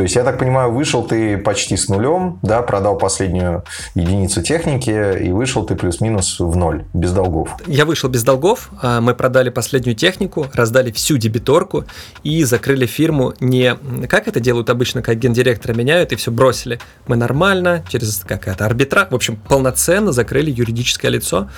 То 0.00 0.04
есть, 0.04 0.16
я 0.16 0.24
так 0.24 0.38
понимаю, 0.38 0.72
вышел 0.72 1.02
ты 1.02 1.36
почти 1.36 1.76
с 1.76 1.90
нулем, 1.90 2.38
да, 2.40 2.62
продал 2.62 2.96
последнюю 2.96 3.64
единицу 3.94 4.40
техники, 4.40 5.22
и 5.22 5.30
вышел 5.30 5.66
ты 5.66 5.74
плюс-минус 5.74 6.40
в 6.40 6.56
ноль, 6.56 6.86
без 6.94 7.12
долгов. 7.12 7.50
Я 7.66 7.84
вышел 7.84 8.08
без 8.08 8.24
долгов, 8.24 8.70
а 8.80 9.02
мы 9.02 9.14
продали 9.14 9.50
последнюю 9.50 9.94
технику, 9.94 10.46
раздали 10.54 10.90
всю 10.90 11.18
дебиторку 11.18 11.84
и 12.22 12.44
закрыли 12.44 12.86
фирму 12.86 13.34
не 13.40 13.76
как 14.08 14.26
это 14.26 14.40
делают 14.40 14.70
обычно, 14.70 15.02
как 15.02 15.18
гендиректора 15.18 15.74
меняют 15.74 16.12
и 16.12 16.16
все 16.16 16.30
бросили. 16.30 16.80
Мы 17.06 17.16
нормально, 17.16 17.84
через 17.86 18.24
какая-то 18.26 18.64
арбитра, 18.64 19.06
в 19.10 19.14
общем, 19.14 19.36
полноценно 19.36 20.12
закрыли 20.12 20.50
юридическое 20.50 21.10
лицо, 21.10 21.50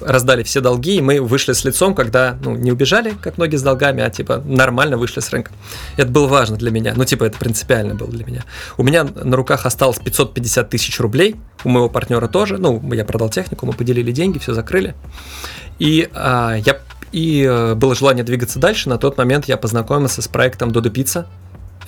раздали 0.00 0.42
все 0.42 0.60
долги, 0.60 0.96
и 0.96 1.00
мы 1.00 1.20
вышли 1.20 1.52
с 1.52 1.64
лицом, 1.64 1.94
когда, 1.94 2.36
ну, 2.42 2.54
не 2.54 2.72
убежали, 2.72 3.14
как 3.22 3.36
многие 3.36 3.56
с 3.56 3.62
долгами, 3.62 4.02
а, 4.02 4.10
типа, 4.10 4.42
нормально 4.44 4.96
вышли 4.96 5.20
с 5.20 5.30
рынка. 5.30 5.52
Это 5.96 6.10
было 6.10 6.26
важно 6.26 6.56
для 6.56 6.70
меня, 6.70 6.92
ну, 6.96 7.04
типа, 7.04 7.24
это 7.24 7.38
принципиально 7.38 7.94
было 7.94 8.10
для 8.10 8.24
меня. 8.24 8.44
У 8.76 8.82
меня 8.82 9.04
на 9.04 9.36
руках 9.36 9.66
осталось 9.66 9.98
550 9.98 10.68
тысяч 10.68 10.98
рублей, 11.00 11.36
у 11.64 11.68
моего 11.68 11.88
партнера 11.88 12.28
тоже, 12.28 12.58
ну, 12.58 12.82
я 12.92 13.04
продал 13.04 13.30
технику, 13.30 13.66
мы 13.66 13.72
поделили 13.72 14.12
деньги, 14.12 14.38
все 14.38 14.54
закрыли. 14.54 14.94
И 15.78 16.08
а, 16.14 16.56
я 16.56 16.78
и 17.12 17.42
э, 17.42 17.74
было 17.74 17.94
желание 17.94 18.24
двигаться 18.24 18.58
дальше. 18.58 18.88
На 18.88 18.96
тот 18.96 19.18
момент 19.18 19.46
я 19.46 19.56
познакомился 19.56 20.22
с 20.22 20.28
проектом 20.28 20.70
Додо 20.70 20.90
Пицца, 20.90 21.26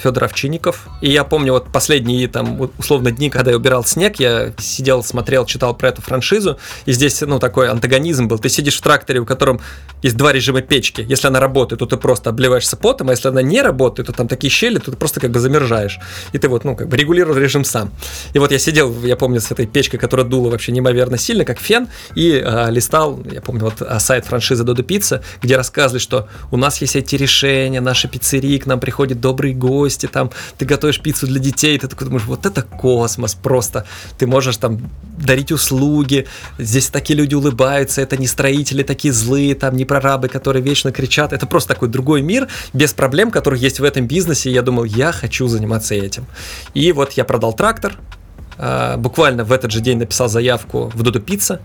Федор 0.02 0.24
Овчинников. 0.24 0.88
И 1.00 1.10
я 1.10 1.24
помню 1.24 1.52
вот 1.52 1.66
последние 1.70 2.28
там 2.28 2.70
условно 2.78 3.10
дни, 3.10 3.30
когда 3.30 3.50
я 3.52 3.56
убирал 3.56 3.84
снег, 3.84 4.18
я 4.18 4.52
сидел, 4.58 5.04
смотрел, 5.04 5.46
читал 5.46 5.74
про 5.74 5.88
эту 5.88 6.02
франшизу, 6.02 6.58
и 6.86 6.92
здесь, 6.92 7.20
ну, 7.20 7.38
такой 7.38 7.68
антагонизм 7.68 8.28
был. 8.28 8.38
Ты 8.38 8.48
сидишь 8.48 8.78
в 8.78 8.80
тракторе, 8.80 9.20
у 9.20 9.24
котором 9.24 9.60
есть 10.02 10.16
два 10.16 10.32
режима 10.32 10.62
печки. 10.62 11.04
Если 11.08 11.28
она 11.28 11.40
работает, 11.40 11.78
то 11.78 11.86
ты 11.86 11.96
просто 11.96 12.30
обливаешься 12.30 12.76
потом, 12.76 13.08
а 13.08 13.12
если 13.12 13.28
она 13.28 13.42
не 13.42 13.62
работает, 13.62 14.08
то 14.08 14.12
там 14.12 14.28
такие 14.28 14.50
щели, 14.50 14.78
то 14.78 14.90
ты 14.90 14.96
просто 14.96 15.20
как 15.20 15.30
бы 15.30 15.38
замерзаешь. 15.38 15.98
И 16.32 16.38
ты 16.38 16.48
вот, 16.48 16.64
ну, 16.64 16.74
как 16.74 16.88
бы 16.88 16.96
регулировал 16.96 17.36
режим 17.36 17.64
сам. 17.64 17.90
И 18.32 18.38
вот 18.38 18.50
я 18.50 18.58
сидел, 18.58 18.94
я 19.04 19.16
помню, 19.16 19.40
с 19.40 19.50
этой 19.50 19.66
печкой, 19.66 20.00
которая 20.00 20.26
дула 20.26 20.50
вообще 20.50 20.72
неимоверно 20.72 21.18
сильно, 21.18 21.44
как 21.44 21.58
фен, 21.58 21.88
и 22.16 22.42
а, 22.44 22.68
листал, 22.70 23.20
я 23.30 23.40
помню, 23.40 23.64
вот 23.64 23.80
а, 23.80 24.00
сайт 24.00 24.26
франшизы 24.26 24.64
Додо 24.64 24.82
Пицца, 24.82 25.22
где 25.40 25.56
рассказывали, 25.56 26.00
что 26.00 26.28
у 26.50 26.56
нас 26.56 26.80
есть 26.80 26.96
эти 26.96 27.16
решения, 27.16 27.80
наши 27.80 28.08
пиццерии, 28.08 28.58
к 28.58 28.66
нам 28.66 28.80
приходят 28.80 29.20
добрые 29.20 29.54
гости, 29.54 29.91
гости, 29.92 30.06
там, 30.06 30.30
ты 30.58 30.64
готовишь 30.64 31.00
пиццу 31.00 31.26
для 31.26 31.40
детей, 31.40 31.78
ты 31.78 31.88
такой 31.88 32.06
думаешь, 32.06 32.26
вот 32.26 32.46
это 32.46 32.62
космос 32.62 33.34
просто. 33.34 33.84
Ты 34.18 34.26
можешь 34.26 34.56
там 34.56 34.78
дарить 35.18 35.52
услуги, 35.52 36.26
здесь 36.58 36.88
такие 36.88 37.18
люди 37.18 37.34
улыбаются, 37.34 38.00
это 38.00 38.16
не 38.16 38.26
строители 38.26 38.82
такие 38.82 39.12
злые, 39.12 39.54
там, 39.54 39.76
не 39.76 39.84
прорабы, 39.84 40.28
которые 40.28 40.62
вечно 40.62 40.92
кричат. 40.92 41.32
Это 41.32 41.46
просто 41.46 41.74
такой 41.74 41.88
другой 41.88 42.22
мир, 42.22 42.48
без 42.72 42.92
проблем, 42.92 43.30
которые 43.30 43.60
есть 43.60 43.80
в 43.80 43.84
этом 43.84 44.06
бизнесе. 44.06 44.50
И 44.50 44.52
я 44.52 44.62
думал, 44.62 44.84
я 44.84 45.12
хочу 45.12 45.48
заниматься 45.48 45.94
этим. 45.94 46.24
И 46.74 46.92
вот 46.92 47.12
я 47.12 47.24
продал 47.24 47.52
трактор, 47.52 47.92
а, 48.58 48.96
буквально 48.96 49.44
в 49.44 49.52
этот 49.52 49.70
же 49.70 49.80
день 49.80 49.98
написал 49.98 50.28
заявку 50.28 50.90
в 50.94 51.02
Додо 51.02 51.20
Пицца, 51.20 51.60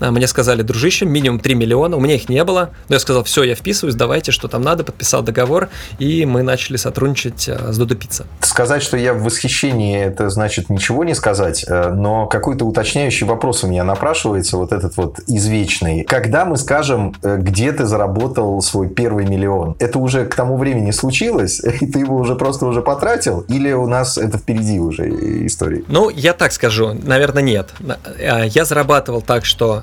мне 0.00 0.26
сказали, 0.26 0.62
дружище, 0.62 1.04
минимум 1.04 1.40
3 1.40 1.54
миллиона, 1.54 1.96
у 1.96 2.00
меня 2.00 2.14
их 2.14 2.28
не 2.28 2.42
было, 2.44 2.70
но 2.88 2.96
я 2.96 3.00
сказал, 3.00 3.24
все, 3.24 3.42
я 3.42 3.54
вписываюсь, 3.54 3.94
давайте, 3.94 4.32
что 4.32 4.48
там 4.48 4.62
надо, 4.62 4.84
подписал 4.84 5.22
договор, 5.22 5.68
и 5.98 6.24
мы 6.24 6.42
начали 6.42 6.76
сотрудничать 6.76 7.48
а, 7.48 7.72
с 7.72 7.78
Додо 7.78 7.94
Пицца. 7.94 8.26
Сказать, 8.40 8.82
что 8.82 8.96
я 8.96 9.12
в 9.12 9.22
восхищении, 9.22 9.98
это 9.98 10.30
значит 10.30 10.70
ничего 10.70 11.04
не 11.04 11.14
сказать, 11.14 11.64
э, 11.68 11.90
но 11.90 12.26
какой-то 12.26 12.64
уточняющий 12.64 13.26
вопрос 13.26 13.64
у 13.64 13.66
меня 13.66 13.84
напрашивается, 13.84 14.56
вот 14.56 14.72
этот 14.72 14.96
вот 14.96 15.20
извечный. 15.26 16.04
Когда 16.04 16.44
мы 16.44 16.56
скажем, 16.56 17.14
э, 17.22 17.36
где 17.38 17.72
ты 17.72 17.86
заработал 17.86 18.60
свой 18.62 18.88
первый 18.88 19.26
миллион, 19.26 19.76
это 19.78 19.98
уже 19.98 20.24
к 20.24 20.34
тому 20.34 20.56
времени 20.56 20.90
случилось, 20.92 21.60
и 21.80 21.86
ты 21.86 21.98
его 21.98 22.16
уже 22.16 22.36
просто 22.36 22.66
уже 22.66 22.80
потратил, 22.80 23.40
или 23.48 23.72
у 23.72 23.86
нас 23.86 24.16
это 24.16 24.38
впереди 24.38 24.80
уже 24.80 25.08
истории? 25.46 25.84
Ну, 25.88 26.08
я 26.08 26.32
так 26.32 26.52
скажу, 26.52 26.94
наверное, 26.94 27.42
нет. 27.42 27.68
Э, 28.18 28.46
я 28.46 28.64
зарабатывал 28.64 29.20
так, 29.20 29.44
что 29.44 29.82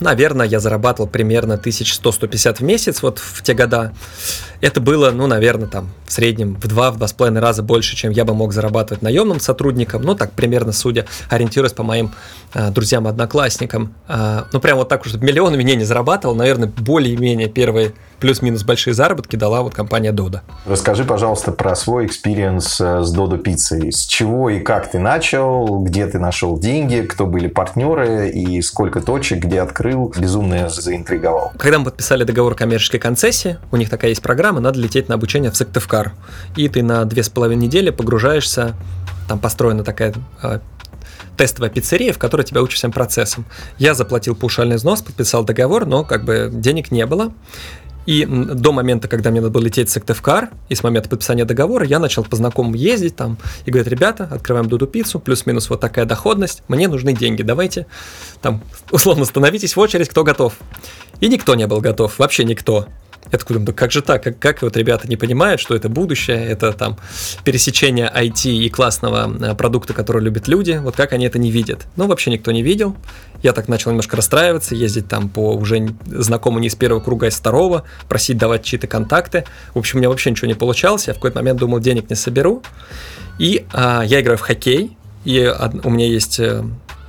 Наверное, 0.00 0.46
я 0.46 0.60
зарабатывал 0.60 1.08
примерно 1.08 1.60
1100-150 1.62 2.56
в 2.56 2.60
месяц 2.60 3.02
вот 3.02 3.18
в 3.18 3.42
те 3.42 3.54
года. 3.54 3.92
Это 4.60 4.80
было, 4.80 5.10
ну, 5.10 5.26
наверное, 5.26 5.68
там 5.68 5.90
в 6.06 6.12
среднем 6.12 6.54
в 6.54 6.64
2-2,5 6.64 7.38
раза 7.38 7.62
больше, 7.62 7.96
чем 7.96 8.10
я 8.10 8.24
бы 8.24 8.34
мог 8.34 8.52
зарабатывать 8.52 9.02
наемным 9.02 9.40
сотрудником. 9.40 10.02
Ну, 10.02 10.14
так 10.14 10.32
примерно, 10.32 10.72
судя, 10.72 11.06
ориентируясь 11.28 11.72
по 11.72 11.82
моим 11.82 12.12
э, 12.54 12.70
друзьям-одноклассникам. 12.70 13.94
Э, 14.08 14.44
ну, 14.52 14.60
прям 14.60 14.78
вот 14.78 14.88
так, 14.88 15.04
чтобы 15.04 15.24
миллион 15.24 15.56
меня 15.56 15.74
не 15.76 15.84
зарабатывал, 15.84 16.34
наверное, 16.34 16.68
более-менее 16.68 17.48
первые 17.48 17.92
плюс-минус 18.20 18.64
большие 18.64 18.94
заработки 18.94 19.36
дала 19.36 19.62
вот 19.62 19.74
компания 19.74 20.12
Dodo. 20.12 20.40
Расскажи, 20.66 21.04
пожалуйста, 21.04 21.52
про 21.52 21.74
свой 21.74 22.06
experience 22.06 22.80
э, 22.80 23.02
с 23.02 23.16
Dodo 23.16 23.38
пиццей. 23.38 23.92
С 23.92 24.04
чего 24.04 24.50
и 24.50 24.60
как 24.60 24.90
ты 24.90 24.98
начал, 24.98 25.82
где 25.82 26.06
ты 26.06 26.18
нашел 26.18 26.58
деньги, 26.58 27.00
кто 27.00 27.26
были 27.26 27.48
партнеры 27.48 28.30
и 28.30 28.60
сколько 28.62 29.00
точек, 29.00 29.38
где 29.38 29.60
открыл. 29.60 29.89
Безумно 30.18 30.68
заинтриговал. 30.68 31.52
Когда 31.58 31.78
мы 31.78 31.86
подписали 31.86 32.24
договор 32.24 32.54
коммерческой 32.54 32.98
концессии, 32.98 33.58
у 33.70 33.76
них 33.76 33.90
такая 33.90 34.10
есть 34.10 34.22
программа, 34.22 34.60
надо 34.60 34.78
лететь 34.78 35.08
на 35.08 35.14
обучение 35.14 35.50
в 35.50 35.56
Сыктывкар. 35.56 36.12
И 36.56 36.68
ты 36.68 36.82
на 36.82 37.04
две 37.04 37.22
с 37.22 37.28
половиной 37.28 37.66
недели 37.66 37.90
погружаешься, 37.90 38.74
там 39.28 39.38
построена 39.38 39.84
такая 39.84 40.14
а, 40.42 40.60
тестовая 41.36 41.70
пиццерия, 41.70 42.12
в 42.12 42.18
которой 42.18 42.42
тебя 42.42 42.62
учат 42.62 42.78
всем 42.78 42.92
процессам. 42.92 43.44
Я 43.78 43.94
заплатил 43.94 44.34
паушальный 44.34 44.76
взнос, 44.76 45.02
подписал 45.02 45.44
договор, 45.44 45.86
но 45.86 46.04
как 46.04 46.24
бы 46.24 46.50
денег 46.52 46.90
не 46.90 47.06
было. 47.06 47.32
И 48.10 48.26
до 48.26 48.72
момента, 48.72 49.06
когда 49.06 49.30
мне 49.30 49.40
надо 49.40 49.52
было 49.52 49.62
лететь 49.62 49.88
в 49.88 49.92
Сыктывкар, 49.92 50.50
и 50.68 50.74
с 50.74 50.82
момента 50.82 51.08
подписания 51.08 51.44
договора, 51.44 51.86
я 51.86 52.00
начал 52.00 52.24
по 52.24 52.34
знакомым 52.34 52.74
ездить 52.74 53.14
там, 53.14 53.38
и 53.66 53.70
говорит, 53.70 53.86
ребята, 53.86 54.26
открываем 54.28 54.68
Дуду 54.68 54.88
пиццу, 54.88 55.20
плюс-минус 55.20 55.70
вот 55.70 55.78
такая 55.78 56.06
доходность, 56.06 56.64
мне 56.66 56.88
нужны 56.88 57.12
деньги, 57.12 57.42
давайте, 57.42 57.86
там, 58.42 58.64
условно, 58.90 59.24
становитесь 59.26 59.76
в 59.76 59.78
очередь, 59.78 60.08
кто 60.08 60.24
готов. 60.24 60.54
И 61.20 61.28
никто 61.28 61.54
не 61.54 61.68
был 61.68 61.80
готов, 61.80 62.18
вообще 62.18 62.42
никто. 62.42 62.88
Я 63.32 63.38
такой 63.38 63.54
думаю, 63.54 63.66
да 63.66 63.72
как 63.72 63.92
же 63.92 64.02
так? 64.02 64.22
Как, 64.22 64.38
как 64.38 64.62
вот 64.62 64.76
ребята 64.76 65.06
не 65.08 65.16
понимают, 65.16 65.60
что 65.60 65.76
это 65.76 65.88
будущее, 65.88 66.44
это 66.46 66.72
там 66.72 66.96
пересечение 67.44 68.10
IT 68.12 68.50
и 68.50 68.68
классного 68.70 69.32
э, 69.40 69.54
продукта, 69.54 69.92
который 69.92 70.22
любят 70.22 70.48
люди, 70.48 70.80
вот 70.82 70.96
как 70.96 71.12
они 71.12 71.26
это 71.26 71.38
не 71.38 71.50
видят? 71.50 71.86
Ну, 71.96 72.06
вообще 72.06 72.30
никто 72.30 72.50
не 72.50 72.62
видел. 72.62 72.96
Я 73.42 73.52
так 73.52 73.68
начал 73.68 73.90
немножко 73.90 74.16
расстраиваться, 74.16 74.74
ездить 74.74 75.08
там 75.08 75.28
по 75.28 75.54
уже 75.54 75.94
знакомому 76.06 76.60
не 76.60 76.68
из 76.68 76.74
первого 76.74 77.00
круга, 77.00 77.26
а 77.26 77.28
из 77.28 77.34
второго, 77.34 77.84
просить 78.08 78.36
давать 78.36 78.64
чьи-то 78.64 78.86
контакты. 78.86 79.44
В 79.74 79.78
общем, 79.78 79.98
у 79.98 80.00
меня 80.00 80.08
вообще 80.08 80.30
ничего 80.30 80.48
не 80.48 80.54
получалось. 80.54 81.06
Я 81.06 81.12
в 81.12 81.16
какой-то 81.16 81.38
момент 81.38 81.60
думал, 81.60 81.78
денег 81.78 82.10
не 82.10 82.16
соберу. 82.16 82.62
И 83.38 83.64
а, 83.72 84.02
я 84.02 84.20
играю 84.20 84.38
в 84.38 84.42
хоккей, 84.42 84.96
и 85.24 85.52
у 85.84 85.90
меня 85.90 86.06
есть 86.06 86.40
э, 86.40 86.64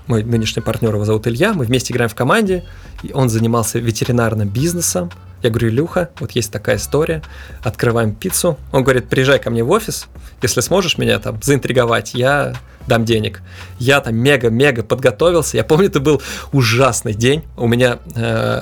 мой 0.08 0.24
нынешний 0.24 0.62
партнер, 0.62 0.94
его 0.94 1.06
зовут 1.06 1.28
Илья, 1.28 1.54
мы 1.54 1.66
вместе 1.66 1.94
играем 1.94 2.10
в 2.10 2.16
команде, 2.16 2.66
и 3.04 3.12
он 3.14 3.30
занимался 3.30 3.80
ветеринарным 3.80 4.50
бизнесом, 4.50 5.10
я 5.44 5.50
говорю, 5.50 5.70
Илюха, 5.70 6.10
вот 6.20 6.32
есть 6.32 6.52
такая 6.52 6.78
история, 6.78 7.22
открываем 7.64 8.14
пиццу. 8.14 8.58
Он 8.72 8.84
говорит, 8.84 9.10
приезжай 9.10 9.40
ко 9.40 9.50
мне 9.50 9.64
в 9.64 9.72
офис, 9.72 10.08
если 10.42 10.62
сможешь 10.62 10.98
меня 10.98 11.20
там 11.20 11.42
заинтриговать, 11.42 12.14
я 12.14 12.54
дам 12.88 13.06
денег. 13.06 13.42
Я 13.80 14.02
там 14.02 14.16
мега-мега 14.16 14.84
подготовился. 14.84 15.58
Я 15.58 15.64
помню, 15.64 15.88
это 15.88 16.00
был 16.00 16.22
ужасный 16.52 17.14
день. 17.14 17.44
У 17.56 17.68
меня 17.68 18.00
э, 18.16 18.62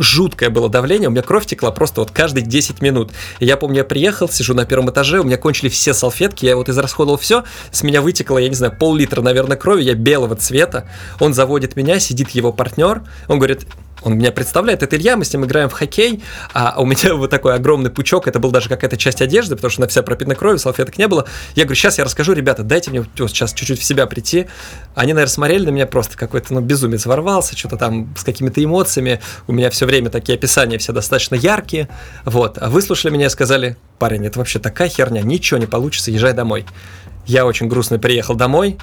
жуткое 0.00 0.50
было 0.50 0.68
давление, 0.68 1.08
у 1.08 1.12
меня 1.12 1.22
кровь 1.22 1.46
текла 1.46 1.70
просто 1.70 2.00
вот 2.00 2.10
каждые 2.10 2.44
10 2.44 2.80
минут. 2.80 3.12
И 3.38 3.46
я 3.46 3.56
помню, 3.56 3.78
я 3.78 3.84
приехал, 3.84 4.28
сижу 4.28 4.54
на 4.54 4.64
первом 4.64 4.90
этаже, 4.90 5.20
у 5.20 5.24
меня 5.24 5.36
кончили 5.36 5.68
все 5.68 5.94
салфетки, 5.94 6.46
я 6.46 6.56
вот 6.56 6.68
израсходовал 6.68 7.18
все, 7.18 7.44
с 7.70 7.82
меня 7.82 8.00
вытекло, 8.00 8.38
я 8.38 8.48
не 8.48 8.54
знаю, 8.54 8.74
пол-литра, 8.76 9.20
наверное, 9.20 9.56
крови, 9.56 9.82
я 9.82 9.94
белого 9.94 10.36
цвета. 10.36 10.88
Он 11.20 11.34
заводит 11.34 11.76
меня, 11.76 12.00
сидит 12.00 12.30
его 12.30 12.52
партнер, 12.52 13.02
он 13.28 13.38
говорит, 13.38 13.66
он 14.02 14.16
меня 14.16 14.32
представляет, 14.32 14.82
это 14.82 14.96
Илья, 14.96 15.16
мы 15.16 15.24
с 15.24 15.32
ним 15.32 15.44
играем 15.44 15.68
в 15.68 15.72
хоккей, 15.72 16.22
а 16.52 16.76
у 16.78 16.86
меня 16.86 17.14
вот 17.14 17.30
такой 17.30 17.54
огромный 17.54 17.90
пучок, 17.90 18.28
это 18.28 18.38
был 18.38 18.50
даже 18.50 18.68
какая-то 18.68 18.96
часть 18.96 19.20
одежды, 19.22 19.56
потому 19.56 19.70
что 19.70 19.82
она 19.82 19.88
вся 19.88 20.02
пропитана 20.02 20.34
кровью, 20.34 20.58
салфеток 20.58 20.98
не 20.98 21.08
было. 21.08 21.26
Я 21.54 21.64
говорю, 21.64 21.76
сейчас 21.76 21.98
я 21.98 22.04
расскажу, 22.04 22.32
ребята, 22.32 22.62
дайте 22.62 22.90
мне 22.90 23.04
сейчас 23.14 23.52
чуть-чуть 23.52 23.80
в 23.80 23.84
себя 23.84 24.06
прийти. 24.06 24.46
Они, 24.94 25.12
наверное, 25.12 25.32
смотрели 25.32 25.66
на 25.66 25.70
меня 25.70 25.86
просто 25.86 26.16
какой-то, 26.16 26.54
ну, 26.54 26.60
безумец 26.60 27.06
ворвался, 27.06 27.56
что-то 27.56 27.76
там 27.76 28.14
с 28.16 28.24
какими-то 28.24 28.62
эмоциями. 28.62 29.20
У 29.46 29.52
меня 29.52 29.70
все 29.70 29.86
время 29.86 30.10
такие 30.10 30.36
описания 30.36 30.78
все 30.78 30.92
достаточно 30.92 31.34
яркие. 31.34 31.88
Вот. 32.24 32.58
А 32.58 32.68
выслушали 32.68 33.12
меня 33.12 33.26
и 33.26 33.30
сказали, 33.30 33.76
парень, 33.98 34.26
это 34.26 34.38
вообще 34.38 34.58
такая 34.58 34.88
херня, 34.88 35.22
ничего 35.22 35.58
не 35.58 35.66
получится, 35.66 36.10
езжай 36.10 36.32
домой. 36.32 36.66
Я 37.26 37.46
очень 37.46 37.68
грустно 37.68 37.98
приехал 37.98 38.34
домой, 38.34 38.78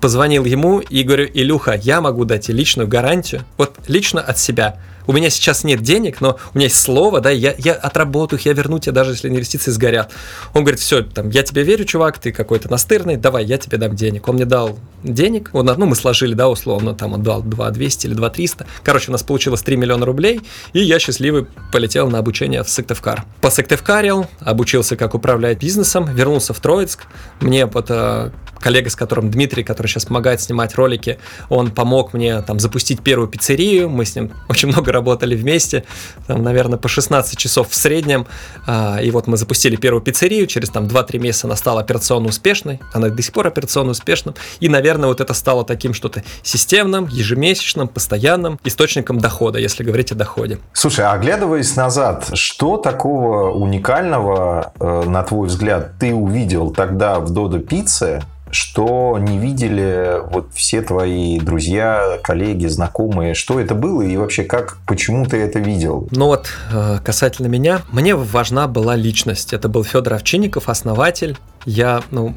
позвонил 0.00 0.44
ему 0.44 0.78
и 0.78 1.02
говорю, 1.02 1.28
Илюха, 1.32 1.74
я 1.74 2.00
могу 2.00 2.24
дать 2.24 2.46
тебе 2.46 2.58
личную 2.58 2.88
гарантию, 2.88 3.44
вот 3.56 3.74
лично 3.88 4.20
от 4.20 4.38
себя, 4.38 4.78
У 5.06 5.12
меня 5.12 5.28
сейчас 5.28 5.64
нет 5.64 5.82
денег, 5.82 6.22
но 6.22 6.38
у 6.54 6.56
меня 6.56 6.68
есть 6.68 6.80
слово, 6.80 7.20
да, 7.20 7.28
я, 7.28 7.54
я 7.58 7.74
отработаю 7.74 8.40
их, 8.40 8.46
я 8.46 8.54
верну 8.54 8.78
тебе, 8.78 8.92
даже 8.92 9.10
если 9.10 9.28
инвестиции 9.28 9.70
сгорят. 9.70 10.10
Он 10.54 10.62
говорит, 10.62 10.80
все, 10.80 11.02
там, 11.02 11.28
я 11.28 11.42
тебе 11.42 11.62
верю, 11.62 11.84
чувак, 11.84 12.18
ты 12.18 12.32
какой-то 12.32 12.70
настырный, 12.70 13.16
давай, 13.16 13.44
я 13.44 13.58
тебе 13.58 13.76
дам 13.76 13.94
денег. 13.94 14.26
Он 14.28 14.36
мне 14.36 14.46
дал 14.46 14.78
денег, 15.02 15.50
он, 15.52 15.66
ну, 15.66 15.84
мы 15.86 15.94
сложили, 15.94 16.32
да, 16.32 16.48
условно, 16.48 16.94
там, 16.94 17.12
он 17.12 17.22
дал 17.22 17.42
2 17.42 17.70
200 17.70 18.06
или 18.06 18.14
2 18.14 18.30
300. 18.30 18.66
Короче, 18.82 19.10
у 19.10 19.12
нас 19.12 19.22
получилось 19.22 19.62
3 19.62 19.76
миллиона 19.76 20.06
рублей, 20.06 20.40
и 20.72 20.80
я 20.80 20.98
счастливый 20.98 21.46
полетел 21.70 22.08
на 22.08 22.18
обучение 22.18 22.62
в 22.62 22.70
Сыктывкар. 22.70 23.24
Посыктывкарил, 23.42 24.26
обучился, 24.40 24.96
как 24.96 25.14
управлять 25.14 25.58
бизнесом, 25.60 26.06
вернулся 26.06 26.54
в 26.54 26.60
Троицк. 26.60 27.00
Мне 27.40 27.66
вот 27.66 27.86
э, 27.90 28.30
коллега, 28.64 28.88
с 28.88 28.96
которым 28.96 29.30
Дмитрий, 29.30 29.62
который 29.62 29.88
сейчас 29.88 30.06
помогает 30.06 30.40
снимать 30.40 30.74
ролики, 30.74 31.18
он 31.50 31.70
помог 31.70 32.14
мне 32.14 32.40
там 32.40 32.58
запустить 32.58 33.02
первую 33.02 33.28
пиццерию, 33.28 33.90
мы 33.90 34.06
с 34.06 34.16
ним 34.16 34.32
очень 34.48 34.68
много 34.68 34.90
работали 34.90 35.36
вместе, 35.36 35.84
там, 36.26 36.42
наверное, 36.42 36.78
по 36.78 36.88
16 36.88 37.36
часов 37.36 37.68
в 37.68 37.74
среднем, 37.74 38.26
а, 38.66 39.00
и 39.02 39.10
вот 39.10 39.26
мы 39.26 39.36
запустили 39.36 39.76
первую 39.76 40.00
пиццерию, 40.00 40.46
через 40.46 40.70
там 40.70 40.86
2-3 40.86 41.18
месяца 41.18 41.46
она 41.46 41.56
стала 41.56 41.82
операционно 41.82 42.28
успешной, 42.28 42.80
она 42.94 43.10
до 43.10 43.22
сих 43.22 43.34
пор 43.34 43.48
операционно 43.48 43.90
успешным, 43.90 44.34
и, 44.60 44.70
наверное, 44.70 45.08
вот 45.08 45.20
это 45.20 45.34
стало 45.34 45.66
таким 45.66 45.92
что-то 45.92 46.24
системным, 46.42 47.06
ежемесячным, 47.08 47.86
постоянным 47.86 48.58
источником 48.64 49.18
дохода, 49.18 49.58
если 49.58 49.84
говорить 49.84 50.10
о 50.12 50.14
доходе. 50.14 50.58
Слушай, 50.72 51.04
а 51.04 51.12
оглядываясь 51.12 51.76
назад, 51.76 52.30
что 52.32 52.78
такого 52.78 53.50
уникального, 53.50 54.72
э, 54.80 55.02
на 55.06 55.22
твой 55.22 55.48
взгляд, 55.48 55.98
ты 56.00 56.14
увидел 56.14 56.70
тогда 56.70 57.20
в 57.20 57.28
Додо 57.28 57.58
Пицце, 57.58 58.22
что 58.50 59.18
не 59.18 59.38
видели 59.38 60.20
вот 60.30 60.48
все 60.54 60.82
твои 60.82 61.38
друзья, 61.38 62.18
коллеги, 62.22 62.66
знакомые, 62.66 63.34
что 63.34 63.58
это 63.58 63.74
было 63.74 64.02
и 64.02 64.16
вообще 64.16 64.44
как, 64.44 64.78
почему 64.86 65.26
ты 65.26 65.38
это 65.38 65.58
видел? 65.58 66.08
Ну 66.10 66.26
вот, 66.26 66.48
э, 66.72 66.98
касательно 67.04 67.46
меня, 67.46 67.82
мне 67.90 68.14
важна 68.14 68.68
была 68.68 68.96
личность. 68.96 69.52
Это 69.52 69.68
был 69.68 69.84
Федор 69.84 70.14
Овчинников, 70.14 70.68
основатель. 70.68 71.36
Я, 71.64 72.02
ну, 72.10 72.34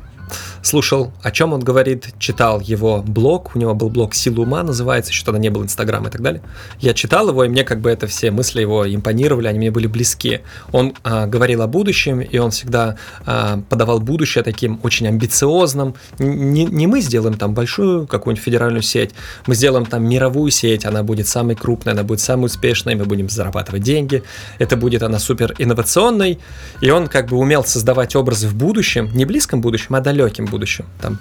слушал, 0.61 1.11
о 1.21 1.31
чем 1.31 1.53
он 1.53 1.61
говорит, 1.61 2.09
читал 2.19 2.59
его 2.59 3.01
блог, 3.01 3.55
у 3.55 3.59
него 3.59 3.73
был 3.73 3.89
блог 3.89 4.13
«Сила 4.13 4.41
ума» 4.41 4.63
называется, 4.63 5.11
еще 5.11 5.23
тогда 5.23 5.39
не 5.39 5.49
было 5.49 5.63
Инстаграма 5.63 6.09
и 6.09 6.11
так 6.11 6.21
далее. 6.21 6.41
Я 6.79 6.93
читал 6.93 7.29
его, 7.29 7.43
и 7.43 7.49
мне 7.49 7.63
как 7.63 7.81
бы 7.81 7.89
это 7.89 8.07
все 8.07 8.31
мысли 8.31 8.61
его 8.61 8.87
импонировали, 8.87 9.47
они 9.47 9.57
мне 9.59 9.71
были 9.71 9.87
близки. 9.87 10.41
Он 10.71 10.93
а, 11.03 11.25
говорил 11.27 11.61
о 11.61 11.67
будущем, 11.67 12.21
и 12.21 12.37
он 12.37 12.51
всегда 12.51 12.97
а, 13.25 13.61
подавал 13.69 13.99
будущее 13.99 14.43
таким 14.43 14.79
очень 14.83 15.07
амбициозным. 15.07 15.95
Не, 16.19 16.65
не 16.65 16.87
мы 16.87 17.01
сделаем 17.01 17.37
там 17.37 17.53
большую 17.53 18.07
какую-нибудь 18.07 18.43
федеральную 18.43 18.81
сеть, 18.81 19.11
мы 19.45 19.55
сделаем 19.55 19.85
там 19.85 20.07
мировую 20.07 20.51
сеть, 20.51 20.85
она 20.85 21.03
будет 21.03 21.27
самой 21.27 21.55
крупной, 21.55 21.93
она 21.93 22.03
будет 22.03 22.19
самой 22.19 22.45
успешной, 22.45 22.95
мы 22.95 23.05
будем 23.05 23.29
зарабатывать 23.29 23.83
деньги, 23.83 24.23
это 24.59 24.75
будет 24.75 25.03
она 25.03 25.19
супер 25.19 25.55
инновационной, 25.57 26.39
и 26.81 26.89
он 26.89 27.07
как 27.07 27.27
бы 27.27 27.37
умел 27.37 27.63
создавать 27.63 28.15
образы 28.15 28.47
в 28.47 28.55
будущем, 28.55 29.09
не 29.13 29.25
близком 29.25 29.61
будущем, 29.61 29.95
а 29.95 30.01
далеким 30.17 30.45
будущем, 30.45 30.85
там 31.01 31.19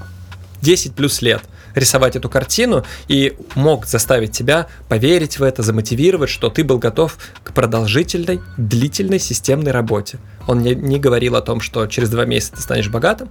10 0.62 0.94
плюс 0.94 1.22
лет 1.22 1.42
рисовать 1.74 2.16
эту 2.16 2.30
картину 2.30 2.84
и 3.06 3.36
мог 3.54 3.84
заставить 3.86 4.32
тебя 4.32 4.66
поверить 4.88 5.38
в 5.38 5.42
это, 5.42 5.62
замотивировать, 5.62 6.30
что 6.30 6.48
ты 6.48 6.64
был 6.64 6.78
готов 6.78 7.18
к 7.44 7.52
продолжительной, 7.52 8.40
длительной 8.56 9.18
системной 9.18 9.72
работе. 9.72 10.18
Он 10.48 10.60
не, 10.60 10.74
не 10.74 10.98
говорил 10.98 11.36
о 11.36 11.42
том, 11.42 11.60
что 11.60 11.86
через 11.86 12.08
два 12.08 12.24
месяца 12.24 12.56
ты 12.56 12.62
станешь 12.62 12.88
богатым, 12.88 13.28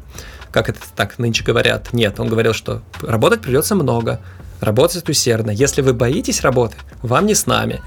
как 0.52 0.70
это 0.70 0.80
так 0.96 1.18
нынче 1.18 1.44
говорят. 1.44 1.92
Нет, 1.92 2.20
он 2.20 2.30
говорил, 2.30 2.54
что 2.54 2.84
работать 3.02 3.42
придется 3.42 3.74
много, 3.74 4.22
работать 4.62 5.10
усердно. 5.10 5.50
Если 5.50 5.82
вы 5.82 5.94
боитесь 5.94 6.42
работы, 6.42 6.76
вам 7.02 7.26
не 7.26 7.34
с 7.34 7.48
нами. 7.48 7.82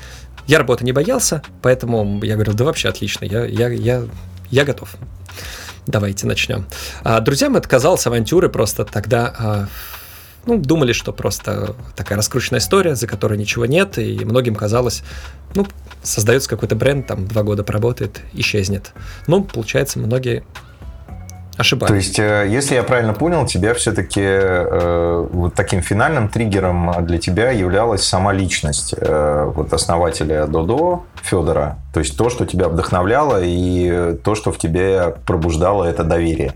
Я 0.49 0.59
работы 0.59 0.85
не 0.85 0.93
боялся, 0.93 1.43
поэтому 1.63 2.21
я 2.25 2.35
говорил, 2.35 2.55
да 2.55 2.65
вообще 2.65 2.89
отлично, 2.89 3.27
я, 3.27 3.45
я, 3.45 3.69
я, 3.69 4.03
я 4.51 4.65
готов. 4.65 4.97
Давайте 5.89 6.27
начнем. 6.27 6.67
А, 7.03 7.19
друзьям 7.21 7.57
это 7.57 7.67
казалось 7.67 8.07
авантюры 8.07 8.51
просто 8.51 8.85
тогда... 8.85 9.35
А, 9.39 9.69
ну, 10.45 10.59
думали, 10.59 10.93
что 10.93 11.15
просто 11.15 11.77
такая 11.97 12.17
раскрученная 12.19 12.61
история, 12.61 12.95
за 12.95 13.07
которой 13.07 13.39
ничего 13.39 13.65
нет, 13.65 13.99
и 13.99 14.23
многим 14.23 14.55
казалось, 14.55 15.03
ну, 15.55 15.67
создается 16.03 16.49
какой-то 16.49 16.77
бренд, 16.77 17.07
там, 17.07 17.27
два 17.27 17.43
года 17.43 17.65
поработает, 17.65 18.21
исчезнет. 18.35 18.93
Ну, 19.27 19.43
получается, 19.45 19.99
многие 19.99 20.45
ошибались. 21.59 21.89
То 21.89 21.95
есть, 21.97 22.19
э, 22.19 22.47
если 22.49 22.77
я 22.77 22.83
правильно 22.83 23.13
понял, 23.13 23.45
тебя 23.45 23.75
все-таки 23.75 24.23
э, 24.23 25.27
вот 25.31 25.55
таким 25.55 25.83
финальным 25.83 26.29
триггером 26.29 27.05
для 27.05 27.19
тебя 27.19 27.51
являлась 27.51 28.05
сама 28.05 28.33
личность 28.33 28.95
э, 28.97 29.53
вот 29.55 29.73
основателя 29.73 30.47
Додо 30.47 31.05
Федора. 31.23 31.79
То 31.93 32.01
есть 32.01 32.17
то, 32.17 32.31
что 32.31 32.47
тебя 32.47 32.69
вдохновляло 32.69 33.41
и 33.43 34.17
то, 34.25 34.35
что 34.35 34.53
в 34.53 34.59
тебе 34.59 35.17
пробуждало 35.27 35.85
это 35.85 36.05
доверие. 36.05 36.55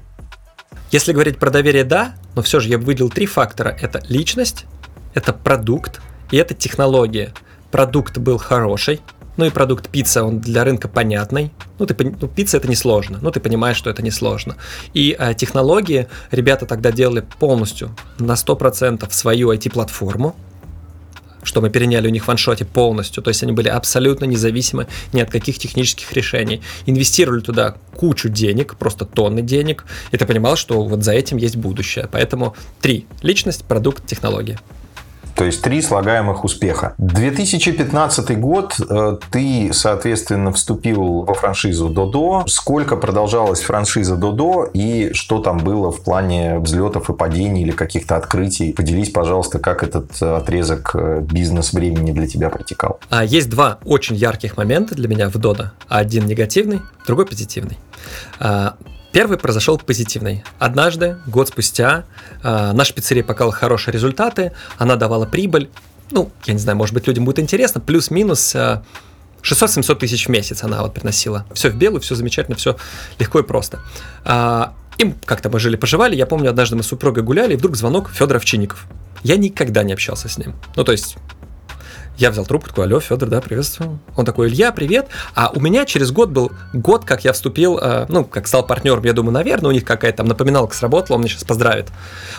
Если 0.90 1.12
говорить 1.12 1.38
про 1.38 1.50
доверие, 1.50 1.84
да, 1.84 2.14
но 2.34 2.42
все 2.42 2.60
же 2.60 2.68
я 2.68 2.78
выделил 2.78 3.10
три 3.10 3.26
фактора. 3.26 3.76
Это 3.80 4.02
личность, 4.08 4.66
это 5.14 5.32
продукт 5.32 6.00
и 6.30 6.36
это 6.36 6.54
технология. 6.54 7.32
Продукт 7.70 8.18
был 8.18 8.38
хороший, 8.38 9.00
ну 9.36 9.44
и 9.44 9.50
продукт 9.50 9.88
пицца, 9.88 10.24
он 10.24 10.40
для 10.40 10.64
рынка 10.64 10.88
понятный. 10.88 11.52
Ну, 11.78 11.86
ты, 11.86 11.96
ну, 12.20 12.28
пицца 12.28 12.58
это 12.58 12.68
несложно, 12.68 13.18
ну, 13.22 13.30
ты 13.30 13.40
понимаешь, 13.40 13.76
что 13.76 13.90
это 13.90 14.02
несложно. 14.02 14.56
И 14.94 15.16
э, 15.18 15.34
технологии 15.34 16.08
ребята 16.30 16.66
тогда 16.66 16.92
делали 16.92 17.24
полностью 17.38 17.96
на 18.18 18.34
100% 18.34 19.10
свою 19.10 19.52
IT-платформу, 19.52 20.36
что 21.42 21.60
мы 21.60 21.70
переняли 21.70 22.06
у 22.06 22.10
них 22.10 22.24
в 22.24 22.28
ваншоте 22.28 22.64
полностью. 22.64 23.22
То 23.22 23.28
есть 23.28 23.42
они 23.42 23.52
были 23.52 23.68
абсолютно 23.68 24.26
независимы 24.26 24.86
ни 25.12 25.20
от 25.20 25.30
каких 25.30 25.58
технических 25.58 26.12
решений. 26.12 26.62
Инвестировали 26.86 27.40
туда 27.40 27.74
кучу 27.94 28.28
денег, 28.28 28.76
просто 28.76 29.04
тонны 29.04 29.42
денег, 29.42 29.84
и 30.12 30.16
ты 30.16 30.26
понимал, 30.26 30.56
что 30.56 30.84
вот 30.84 31.02
за 31.02 31.12
этим 31.12 31.36
есть 31.38 31.56
будущее. 31.56 32.08
Поэтому 32.10 32.54
три. 32.80 33.06
Личность, 33.22 33.64
продукт, 33.64 34.06
технология. 34.06 34.58
То 35.42 35.46
есть 35.46 35.60
три 35.60 35.82
слагаемых 35.82 36.44
успеха. 36.44 36.94
2015 36.98 38.38
год 38.38 38.76
э, 38.78 39.16
ты, 39.32 39.70
соответственно, 39.72 40.52
вступил 40.52 41.22
во 41.22 41.34
франшизу 41.34 41.88
Додо. 41.88 42.44
Сколько 42.46 42.94
продолжалась 42.94 43.60
франшиза 43.60 44.14
Додо 44.14 44.70
и 44.72 45.12
что 45.14 45.40
там 45.40 45.58
было 45.58 45.90
в 45.90 46.04
плане 46.04 46.60
взлетов 46.60 47.10
и 47.10 47.12
падений 47.12 47.62
или 47.62 47.72
каких-то 47.72 48.14
открытий? 48.14 48.72
Поделись, 48.72 49.10
пожалуйста, 49.10 49.58
как 49.58 49.82
этот 49.82 50.22
отрезок 50.22 50.92
э, 50.94 51.22
бизнес-времени 51.22 52.12
для 52.12 52.28
тебя 52.28 52.48
протекал. 52.48 53.00
А 53.10 53.24
есть 53.24 53.50
два 53.50 53.80
очень 53.84 54.14
ярких 54.14 54.56
момента 54.56 54.94
для 54.94 55.08
меня 55.08 55.28
в 55.28 55.38
Додо. 55.38 55.72
Один 55.88 56.24
негативный, 56.26 56.82
другой 57.04 57.26
позитивный. 57.26 57.78
Первый 59.12 59.36
произошел 59.36 59.78
позитивный. 59.78 60.42
Однажды, 60.58 61.18
год 61.26 61.48
спустя, 61.48 62.04
э, 62.42 62.72
наша 62.72 62.94
пиццерия 62.94 63.22
показала 63.22 63.52
хорошие 63.52 63.92
результаты, 63.92 64.52
она 64.78 64.96
давала 64.96 65.26
прибыль. 65.26 65.68
Ну, 66.10 66.30
я 66.46 66.54
не 66.54 66.58
знаю, 66.58 66.78
может 66.78 66.94
быть, 66.94 67.06
людям 67.06 67.26
будет 67.26 67.38
интересно, 67.38 67.80
плюс-минус 67.80 68.54
э, 68.54 68.82
600-700 69.42 69.96
тысяч 69.96 70.26
в 70.26 70.28
месяц 70.30 70.62
она 70.62 70.82
вот 70.82 70.94
приносила. 70.94 71.44
Все 71.52 71.68
в 71.68 71.76
белую, 71.76 72.00
все 72.00 72.14
замечательно, 72.14 72.56
все 72.56 72.76
легко 73.18 73.40
и 73.40 73.42
просто. 73.42 73.80
А, 74.24 74.74
им 74.98 75.14
как-то 75.24 75.50
мы 75.50 75.58
жили-поживали. 75.58 76.16
Я 76.16 76.26
помню, 76.26 76.50
однажды 76.50 76.76
мы 76.76 76.82
с 76.82 76.86
супругой 76.86 77.22
гуляли, 77.22 77.54
и 77.54 77.56
вдруг 77.56 77.76
звонок 77.76 78.10
Федора 78.10 78.38
Овчинников. 78.38 78.86
Я 79.22 79.36
никогда 79.36 79.82
не 79.82 79.92
общался 79.92 80.28
с 80.28 80.38
ним. 80.38 80.54
Ну, 80.76 80.84
то 80.84 80.92
есть, 80.92 81.16
я 82.18 82.30
взял 82.30 82.44
трубку, 82.44 82.68
такой, 82.68 82.84
алло, 82.86 83.00
Федор, 83.00 83.28
да, 83.28 83.40
приветствую. 83.40 83.98
Он 84.16 84.24
такой, 84.24 84.48
Илья, 84.48 84.70
привет. 84.72 85.08
А 85.34 85.50
у 85.54 85.60
меня 85.60 85.84
через 85.84 86.12
год 86.12 86.30
был 86.30 86.52
год, 86.72 87.04
как 87.04 87.24
я 87.24 87.32
вступил, 87.32 87.78
э, 87.78 88.06
ну, 88.08 88.24
как 88.24 88.46
стал 88.46 88.66
партнером, 88.66 89.04
я 89.04 89.12
думаю, 89.12 89.32
наверное, 89.32 89.70
у 89.70 89.72
них 89.72 89.84
какая-то 89.84 90.18
там 90.18 90.26
напоминалка 90.26 90.76
сработала, 90.76 91.16
он 91.16 91.22
меня 91.22 91.30
сейчас 91.30 91.44
поздравит. 91.44 91.88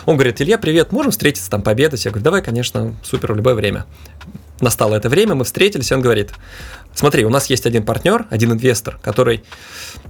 Он 0.06 0.14
говорит, 0.14 0.40
Илья, 0.40 0.58
привет, 0.58 0.92
можем 0.92 1.10
встретиться, 1.10 1.50
там, 1.50 1.62
пообедать? 1.62 2.04
Я 2.04 2.12
говорю, 2.12 2.24
давай, 2.24 2.42
конечно, 2.42 2.94
супер, 3.02 3.32
в 3.32 3.36
любое 3.36 3.54
время. 3.54 3.84
Настало 4.60 4.94
это 4.94 5.08
время, 5.08 5.34
мы 5.34 5.44
встретились, 5.44 5.90
и 5.90 5.94
он 5.94 6.00
говорит, 6.00 6.30
смотри, 6.94 7.24
у 7.24 7.30
нас 7.30 7.46
есть 7.46 7.66
один 7.66 7.84
партнер, 7.84 8.26
один 8.30 8.52
инвестор, 8.52 8.98
который 9.02 9.42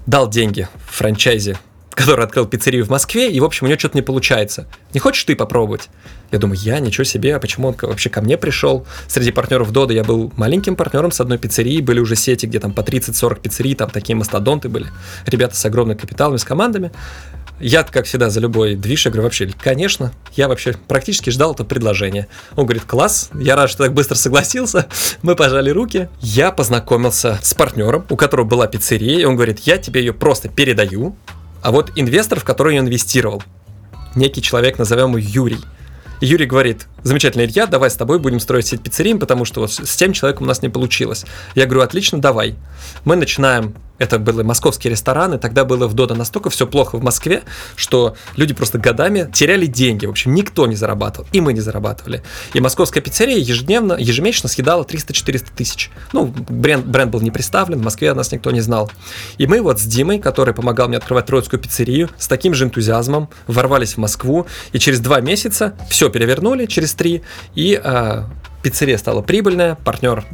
дал 0.06 0.28
деньги 0.28 0.68
в 0.86 0.96
франчайзе 0.96 1.58
который 2.04 2.24
открыл 2.24 2.46
пиццерию 2.46 2.84
в 2.84 2.90
Москве, 2.90 3.30
и, 3.30 3.38
в 3.38 3.44
общем, 3.44 3.66
у 3.66 3.68
него 3.68 3.78
что-то 3.78 3.96
не 3.96 4.02
получается. 4.02 4.66
Не 4.92 5.00
хочешь 5.00 5.22
ты 5.24 5.36
попробовать? 5.36 5.88
Я 6.32 6.38
думаю, 6.38 6.58
я, 6.60 6.80
ничего 6.80 7.04
себе, 7.04 7.36
а 7.36 7.38
почему 7.38 7.68
он 7.68 7.76
вообще 7.80 8.10
ко 8.10 8.20
мне 8.20 8.36
пришел? 8.36 8.84
Среди 9.06 9.30
партнеров 9.30 9.70
Дода 9.70 9.94
я 9.94 10.02
был 10.02 10.32
маленьким 10.36 10.74
партнером 10.74 11.12
с 11.12 11.20
одной 11.20 11.38
пиццерии, 11.38 11.80
были 11.80 12.00
уже 12.00 12.16
сети, 12.16 12.46
где 12.46 12.58
там 12.58 12.72
по 12.72 12.80
30-40 12.80 13.40
пиццерий, 13.40 13.74
там 13.76 13.90
такие 13.90 14.16
мастодонты 14.16 14.68
были, 14.68 14.86
ребята 15.26 15.54
с 15.54 15.64
огромным 15.64 15.96
капиталом, 15.96 16.38
с 16.38 16.44
командами. 16.44 16.90
Я, 17.60 17.84
как 17.84 18.06
всегда, 18.06 18.30
за 18.30 18.40
любой 18.40 18.74
движ, 18.74 19.04
я 19.04 19.12
говорю, 19.12 19.24
вообще, 19.24 19.48
конечно, 19.62 20.12
я 20.32 20.48
вообще 20.48 20.72
практически 20.88 21.30
ждал 21.30 21.52
это 21.52 21.64
предложение. 21.64 22.26
Он 22.56 22.64
говорит, 22.64 22.82
класс, 22.84 23.30
я 23.32 23.54
рад, 23.54 23.70
что 23.70 23.84
так 23.84 23.94
быстро 23.94 24.16
согласился. 24.16 24.88
Мы 25.22 25.36
пожали 25.36 25.70
руки. 25.70 26.08
Я 26.20 26.50
познакомился 26.50 27.38
с 27.40 27.54
партнером, 27.54 28.04
у 28.10 28.16
которого 28.16 28.44
была 28.44 28.66
пиццерия, 28.66 29.20
и 29.20 29.24
он 29.24 29.36
говорит, 29.36 29.60
я 29.60 29.78
тебе 29.78 30.00
ее 30.00 30.12
просто 30.12 30.48
передаю, 30.48 31.16
а 31.64 31.70
вот 31.70 31.92
инвестор, 31.96 32.38
в 32.38 32.44
который 32.44 32.78
он 32.78 32.84
инвестировал, 32.84 33.42
некий 34.14 34.42
человек, 34.42 34.78
назовем 34.78 35.16
его 35.16 35.18
Юрий, 35.18 35.60
Юрий 36.20 36.44
говорит, 36.44 36.86
замечательно, 37.04 37.44
Илья, 37.44 37.66
давай 37.66 37.90
с 37.90 37.94
тобой 37.94 38.18
будем 38.18 38.40
строить 38.40 38.66
сеть 38.66 38.82
пиццерий, 38.82 39.14
потому 39.14 39.44
что 39.44 39.60
вот 39.60 39.72
с 39.72 39.96
тем 39.96 40.12
человеком 40.12 40.44
у 40.44 40.48
нас 40.48 40.62
не 40.62 40.68
получилось. 40.68 41.24
Я 41.54 41.66
говорю, 41.66 41.82
отлично, 41.82 42.20
давай. 42.20 42.56
Мы 43.04 43.14
начинаем 43.16 43.74
это 43.98 44.18
были 44.18 44.42
московские 44.42 44.90
рестораны, 44.90 45.38
тогда 45.38 45.64
было 45.64 45.86
в 45.86 45.94
Дода 45.94 46.14
настолько 46.14 46.50
все 46.50 46.66
плохо 46.66 46.98
в 46.98 47.02
Москве, 47.02 47.44
что 47.76 48.16
люди 48.36 48.52
просто 48.52 48.78
годами 48.78 49.30
теряли 49.32 49.66
деньги. 49.66 50.06
В 50.06 50.10
общем, 50.10 50.34
никто 50.34 50.66
не 50.66 50.74
зарабатывал, 50.74 51.28
и 51.30 51.40
мы 51.40 51.52
не 51.52 51.60
зарабатывали. 51.60 52.22
И 52.54 52.60
московская 52.60 53.00
пиццерия 53.00 53.38
ежедневно, 53.38 53.94
ежемесячно 53.98 54.48
съедала 54.48 54.82
300-400 54.82 55.46
тысяч. 55.56 55.90
Ну, 56.12 56.26
бренд, 56.26 56.84
бренд 56.86 57.12
был 57.12 57.20
не 57.20 57.30
представлен, 57.30 57.78
в 57.78 57.84
Москве 57.84 58.12
нас 58.14 58.32
никто 58.32 58.50
не 58.50 58.60
знал. 58.60 58.90
И 59.38 59.46
мы 59.46 59.62
вот 59.62 59.78
с 59.78 59.84
Димой, 59.84 60.18
который 60.18 60.54
помогал 60.54 60.88
мне 60.88 60.96
открывать 60.96 61.26
Троицкую 61.26 61.60
пиццерию, 61.60 62.10
с 62.18 62.26
таким 62.26 62.52
же 62.52 62.64
энтузиазмом 62.64 63.28
ворвались 63.46 63.94
в 63.94 63.98
Москву, 63.98 64.46
и 64.72 64.78
через 64.80 64.98
два 64.98 65.20
месяца 65.20 65.74
все 65.88 66.08
перевернули, 66.08 66.66
через 66.66 66.93
три, 66.94 67.22
и 67.54 67.80
э, 67.82 68.22
пиццерия 68.62 68.98
стала 68.98 69.22
прибыльная, 69.22 69.76
партнер 69.76 70.24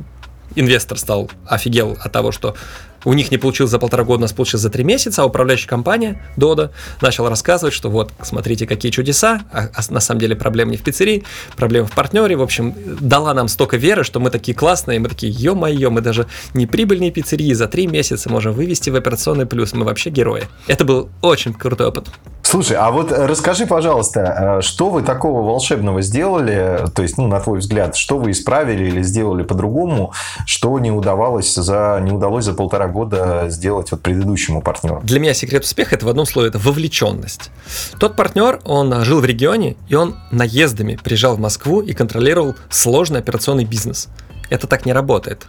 инвестор 0.55 0.99
стал 0.99 1.31
офигел 1.47 1.97
от 2.03 2.13
того, 2.13 2.33
что 2.33 2.57
у 3.05 3.13
них 3.13 3.31
не 3.31 3.39
получилось 3.39 3.71
за 3.71 3.79
полтора 3.79 4.05
года, 4.05 4.19
у 4.19 4.23
нас 4.23 4.33
получилось 4.33 4.63
за 4.63 4.71
три 4.71 4.85
месяца, 4.85 5.23
а 5.23 5.25
управляющая 5.25 5.69
компания 5.69 6.23
Дода 6.37 6.73
начала 7.01 7.31
рассказывать, 7.31 7.75
что 7.75 7.91
вот, 7.91 8.13
смотрите, 8.23 8.67
какие 8.67 8.91
чудеса, 8.93 9.43
а, 9.53 9.69
а 9.75 9.93
на 9.93 10.01
самом 10.01 10.21
деле 10.21 10.37
проблема 10.37 10.73
не 10.73 10.77
в 10.77 10.83
пиццерии, 10.83 11.25
проблема 11.57 11.87
в 11.87 11.93
партнере, 11.93 12.37
в 12.37 12.43
общем, 12.43 12.75
дала 13.01 13.35
нам 13.35 13.49
столько 13.49 13.77
веры, 13.77 14.05
что 14.05 14.21
мы 14.21 14.31
такие 14.31 14.57
классные, 14.57 14.99
мы 14.99 15.09
такие, 15.09 15.33
ё-моё, 15.33 15.91
мы 15.91 16.01
даже 16.01 16.27
не 16.55 16.67
прибыльные 16.67 17.11
пиццерии 17.11 17.53
за 17.53 17.69
три 17.69 17.87
месяца 17.87 18.31
можем 18.31 18.53
вывести 18.53 18.91
в 18.91 18.97
операционный 18.97 19.47
плюс, 19.47 19.73
мы 19.73 19.85
вообще 19.85 20.11
герои. 20.11 20.49
Это 20.67 20.85
был 20.85 21.09
очень 21.23 21.55
крутой 21.55 21.89
опыт. 21.89 22.09
Слушай, 22.43 22.79
а 22.79 22.91
вот 22.91 23.13
расскажи, 23.13 23.67
пожалуйста, 23.67 24.59
э, 24.59 24.63
что 24.63 24.91
вы 24.91 25.03
такого 25.03 25.43
волшебного 25.43 26.03
сделали, 26.03 26.85
то 26.95 27.03
есть, 27.03 27.17
ну, 27.17 27.29
на 27.29 27.39
твой 27.39 27.61
взгляд, 27.61 27.95
что 27.97 28.19
вы 28.19 28.33
исправили 28.33 28.89
или 28.89 29.03
сделали 29.03 29.45
по-другому, 29.45 30.13
что 30.47 30.77
не 30.81 30.91
удавалось 30.91 31.55
за, 31.55 32.01
не 32.03 32.11
удалось 32.11 32.45
за 32.45 32.55
полтора 32.55 32.89
года 32.91 33.47
сделать 33.49 33.91
вот 33.91 34.03
предыдущему 34.03 34.63
партнеру? 34.63 35.01
Для 35.03 35.21
меня 35.21 35.35
секрет 35.35 35.65
успеха 35.65 35.95
это 35.95 36.07
в 36.07 36.09
одном 36.09 36.27
слове, 36.27 36.49
это 36.49 36.59
вовлеченность. 36.59 37.51
Тот 37.99 38.17
партнер, 38.17 38.61
он 38.65 39.05
жил 39.05 39.21
в 39.21 39.25
регионе, 39.25 39.77
и 39.89 39.95
он 39.95 40.17
наездами 40.31 40.99
приезжал 41.03 41.37
в 41.37 41.41
Москву 41.41 41.81
и 41.81 41.93
контролировал 41.93 42.55
сложный 42.69 43.21
операционный 43.21 43.65
бизнес. 43.65 44.09
Это 44.49 44.67
так 44.67 44.87
не 44.87 44.93
работает. 44.93 45.47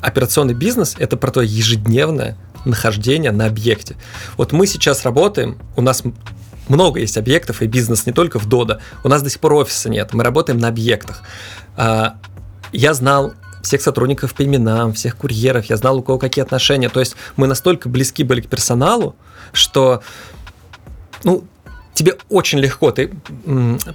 Операционный 0.00 0.54
бизнес– 0.54 0.96
это 0.98 1.16
про 1.16 1.30
то 1.30 1.40
ежедневное 1.42 2.36
нахождение 2.64 3.32
на 3.32 3.46
объекте. 3.46 3.96
Вот 4.36 4.52
мы 4.52 4.66
сейчас 4.66 5.04
работаем, 5.04 5.58
у 5.76 5.82
нас 5.82 6.02
много 6.68 7.00
есть 7.00 7.16
объектов 7.18 7.62
и 7.62 7.66
бизнес 7.66 8.06
не 8.06 8.12
только 8.12 8.38
в 8.38 8.46
Дода. 8.46 8.80
У 9.02 9.08
нас 9.08 9.22
до 9.22 9.30
сих 9.30 9.40
пор 9.40 9.54
офиса 9.54 9.90
нет, 9.90 10.12
мы 10.12 10.24
работаем 10.24 10.58
на 10.58 10.68
объектах. 10.68 11.22
А, 11.76 12.16
я 12.72 12.94
знал 12.94 13.34
всех 13.62 13.82
сотрудников 13.82 14.34
по 14.34 14.44
именам, 14.44 14.92
всех 14.92 15.16
курьеров, 15.16 15.66
я 15.66 15.76
знал, 15.76 15.98
у 15.98 16.02
кого 16.02 16.18
какие 16.18 16.42
отношения. 16.42 16.88
То 16.88 17.00
есть 17.00 17.16
мы 17.36 17.46
настолько 17.46 17.88
близки 17.88 18.24
были 18.24 18.40
к 18.40 18.48
персоналу, 18.48 19.16
что 19.52 20.02
ну, 21.24 21.44
тебе 22.00 22.16
очень 22.30 22.58
легко, 22.60 22.92
ты 22.92 23.10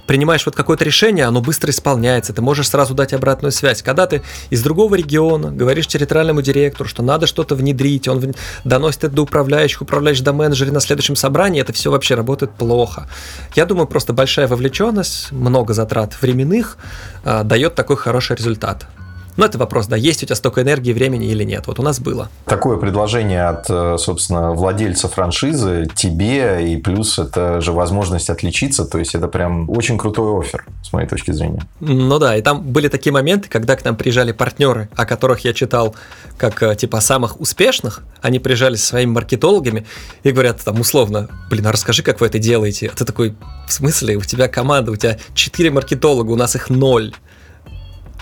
принимаешь 0.06 0.46
вот 0.46 0.54
какое-то 0.54 0.84
решение, 0.84 1.24
оно 1.24 1.40
быстро 1.40 1.70
исполняется, 1.70 2.32
ты 2.32 2.40
можешь 2.40 2.68
сразу 2.68 2.94
дать 2.94 3.12
обратную 3.12 3.50
связь. 3.50 3.82
Когда 3.82 4.06
ты 4.06 4.22
из 4.50 4.62
другого 4.62 4.94
региона 4.94 5.50
говоришь 5.50 5.88
территориальному 5.88 6.40
директору, 6.42 6.88
что 6.88 7.02
надо 7.02 7.26
что-то 7.26 7.56
внедрить, 7.56 8.06
он 8.06 8.34
доносит 8.64 9.04
это 9.04 9.14
до 9.14 9.22
управляющих, 9.22 9.82
управляющих 9.82 10.24
до 10.24 10.32
менеджера 10.32 10.70
на 10.70 10.80
следующем 10.80 11.16
собрании, 11.16 11.60
это 11.60 11.72
все 11.72 11.90
вообще 11.90 12.14
работает 12.14 12.52
плохо. 12.52 13.08
Я 13.54 13.66
думаю, 13.66 13.88
просто 13.88 14.12
большая 14.12 14.46
вовлеченность, 14.46 15.32
много 15.32 15.74
затрат 15.74 16.20
временных 16.22 16.76
э, 17.24 17.42
дает 17.42 17.74
такой 17.74 17.96
хороший 17.96 18.36
результат. 18.36 18.86
Но 19.36 19.44
это 19.44 19.58
вопрос, 19.58 19.86
да, 19.86 19.96
есть 19.96 20.22
у 20.22 20.26
тебя 20.26 20.36
столько 20.36 20.62
энергии, 20.62 20.92
времени 20.92 21.26
или 21.26 21.44
нет. 21.44 21.66
Вот 21.66 21.78
у 21.78 21.82
нас 21.82 22.00
было. 22.00 22.28
Такое 22.46 22.78
предложение 22.78 23.46
от, 23.46 23.66
э, 23.68 23.96
собственно, 23.98 24.52
владельца 24.52 25.08
франшизы 25.08 25.88
тебе, 25.94 26.72
и 26.72 26.76
плюс 26.76 27.18
это 27.18 27.60
же 27.60 27.72
возможность 27.72 28.30
отличиться, 28.30 28.84
то 28.84 28.98
есть 28.98 29.14
это 29.14 29.28
прям 29.28 29.68
очень 29.70 29.98
крутой 29.98 30.40
офер, 30.40 30.64
с 30.82 30.92
моей 30.92 31.06
точки 31.06 31.32
зрения. 31.32 31.62
Ну 31.80 32.18
да, 32.18 32.36
и 32.36 32.42
там 32.42 32.62
были 32.62 32.88
такие 32.88 33.12
моменты, 33.12 33.48
когда 33.48 33.76
к 33.76 33.84
нам 33.84 33.96
приезжали 33.96 34.32
партнеры, 34.32 34.88
о 34.96 35.04
которых 35.04 35.40
я 35.40 35.52
читал 35.52 35.94
как 36.38 36.62
э, 36.62 36.74
типа 36.74 37.00
самых 37.00 37.40
успешных, 37.40 38.02
они 38.22 38.38
приезжали 38.38 38.76
со 38.76 38.86
своими 38.86 39.10
маркетологами 39.10 39.86
и 40.22 40.30
говорят 40.30 40.62
там 40.64 40.80
условно, 40.80 41.28
блин, 41.50 41.66
а 41.66 41.72
расскажи, 41.72 42.02
как 42.02 42.20
вы 42.20 42.26
это 42.26 42.38
делаете. 42.38 42.90
А 42.92 42.96
ты 42.96 43.04
такой, 43.04 43.34
в 43.68 43.72
смысле, 43.72 44.16
у 44.16 44.22
тебя 44.22 44.48
команда, 44.48 44.92
у 44.92 44.96
тебя 44.96 45.18
4 45.34 45.70
маркетолога, 45.70 46.30
у 46.30 46.36
нас 46.36 46.54
их 46.54 46.70
ноль 46.70 47.12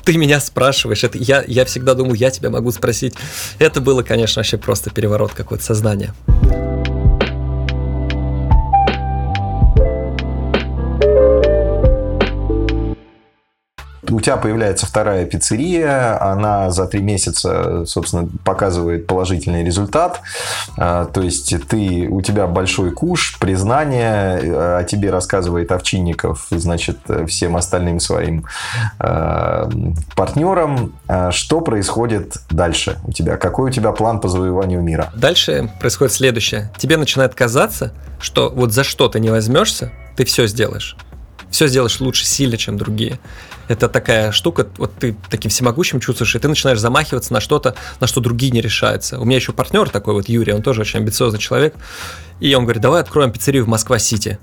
ты 0.05 0.17
меня 0.17 0.41
спрашиваешь, 0.41 1.05
это 1.05 1.19
я, 1.19 1.43
я 1.47 1.65
всегда 1.65 1.95
думал, 1.95 2.15
я 2.15 2.31
тебя 2.31 2.51
могу 2.51 2.71
спросить. 2.71 3.15
Это 3.59 3.81
было, 3.81 4.03
конечно, 4.03 4.41
вообще 4.41 4.59
просто 4.59 4.91
переворот 4.91 5.33
какой-то 5.33 5.65
сознания. 5.65 6.15
У 14.15 14.21
тебя 14.21 14.37
появляется 14.37 14.87
вторая 14.87 15.27
пиццерия, 15.27 16.23
она 16.23 16.71
за 16.71 16.87
три 16.87 17.01
месяца, 17.01 17.85
собственно, 17.85 18.29
показывает 18.45 19.07
положительный 19.07 19.65
результат. 19.65 20.21
А, 20.77 21.07
то 21.07 21.21
есть 21.21 21.55
ты, 21.69 22.07
у 22.09 22.23
тебя 22.23 22.47
большой 22.47 22.93
куш, 22.93 23.39
признание, 23.41 24.39
о 24.39 24.79
а 24.79 24.85
тебе 24.85 25.11
рассказывает 25.11 25.73
Овчинников, 25.73 26.47
значит, 26.51 26.99
всем 27.27 27.57
остальным 27.57 27.99
своим 27.99 28.47
а, 28.99 29.69
партнерам. 30.15 30.95
Что 31.31 31.61
происходит 31.61 32.37
дальше 32.51 32.99
у 33.05 33.13
тебя? 33.13 33.37
Какой 33.37 33.71
у 33.71 33.73
тебя 33.73 33.93
план 33.93 34.21
по 34.21 34.29
завоеванию 34.29 34.81
мира? 34.81 35.11
Дальше 35.17 35.71
происходит 35.81 36.13
следующее. 36.13 36.71
Тебе 36.79 36.97
начинает 36.97 37.35
казаться, 37.35 37.93
что 38.21 38.51
вот 38.55 38.73
за 38.73 38.85
что 38.85 39.09
ты 39.09 39.19
не 39.19 39.31
возьмешься, 39.31 39.91
ты 40.17 40.25
все 40.25 40.47
сделаешь 40.47 40.97
все 41.55 41.69
сделаешь 41.69 42.01
лучше 42.01 42.27
сильно, 42.27 42.57
чем 42.57 42.77
другие. 42.77 43.21
Это 43.69 43.89
такая 43.89 44.33
штука, 44.33 44.67
вот 44.77 44.93
ты 44.99 45.17
таким 45.31 45.53
всемогущим 45.53 46.01
чувствуешь, 46.01 46.35
и 46.35 46.39
ты 46.41 46.49
начинаешь 46.49 46.81
замахиваться 46.81 47.33
на 47.33 47.39
что-то, 47.39 47.77
на 48.01 48.09
что 48.09 48.21
другие 48.21 48.51
не 48.51 48.61
решаются. 48.61 49.21
У 49.21 49.25
меня 49.25 49.37
еще 49.37 49.53
партнер 49.53 49.89
такой 49.89 50.15
вот, 50.15 50.29
Юрий, 50.29 50.53
он 50.53 50.63
тоже 50.63 50.81
очень 50.81 50.99
амбициозный 50.99 51.39
человек, 51.39 51.77
и 52.41 52.53
он 52.57 52.65
говорит, 52.65 52.83
давай 52.83 53.01
откроем 53.01 53.31
пиццерию 53.31 53.65
в 53.67 53.69
Москва-Сити. 53.69 54.41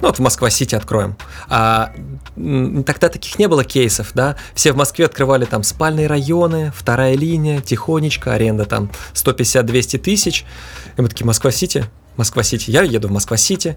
Ну, 0.00 0.06
вот 0.06 0.16
в 0.16 0.20
Москва-Сити 0.20 0.74
откроем. 0.74 1.18
А 1.50 1.92
тогда 2.34 3.10
таких 3.10 3.38
не 3.38 3.46
было 3.46 3.62
кейсов, 3.62 4.12
да. 4.14 4.36
Все 4.54 4.72
в 4.72 4.76
Москве 4.76 5.04
открывали 5.04 5.44
там 5.44 5.62
спальные 5.62 6.06
районы, 6.06 6.72
вторая 6.74 7.14
линия, 7.14 7.60
тихонечко, 7.60 8.32
аренда 8.32 8.64
там 8.64 8.90
150-200 9.12 9.98
тысяч. 9.98 10.46
И 10.96 11.02
мы 11.02 11.08
такие, 11.08 11.26
Москва-Сити? 11.26 11.84
Москва-Сити. 12.16 12.70
Я 12.70 12.84
еду 12.84 13.08
в 13.08 13.10
Москва-Сити, 13.10 13.76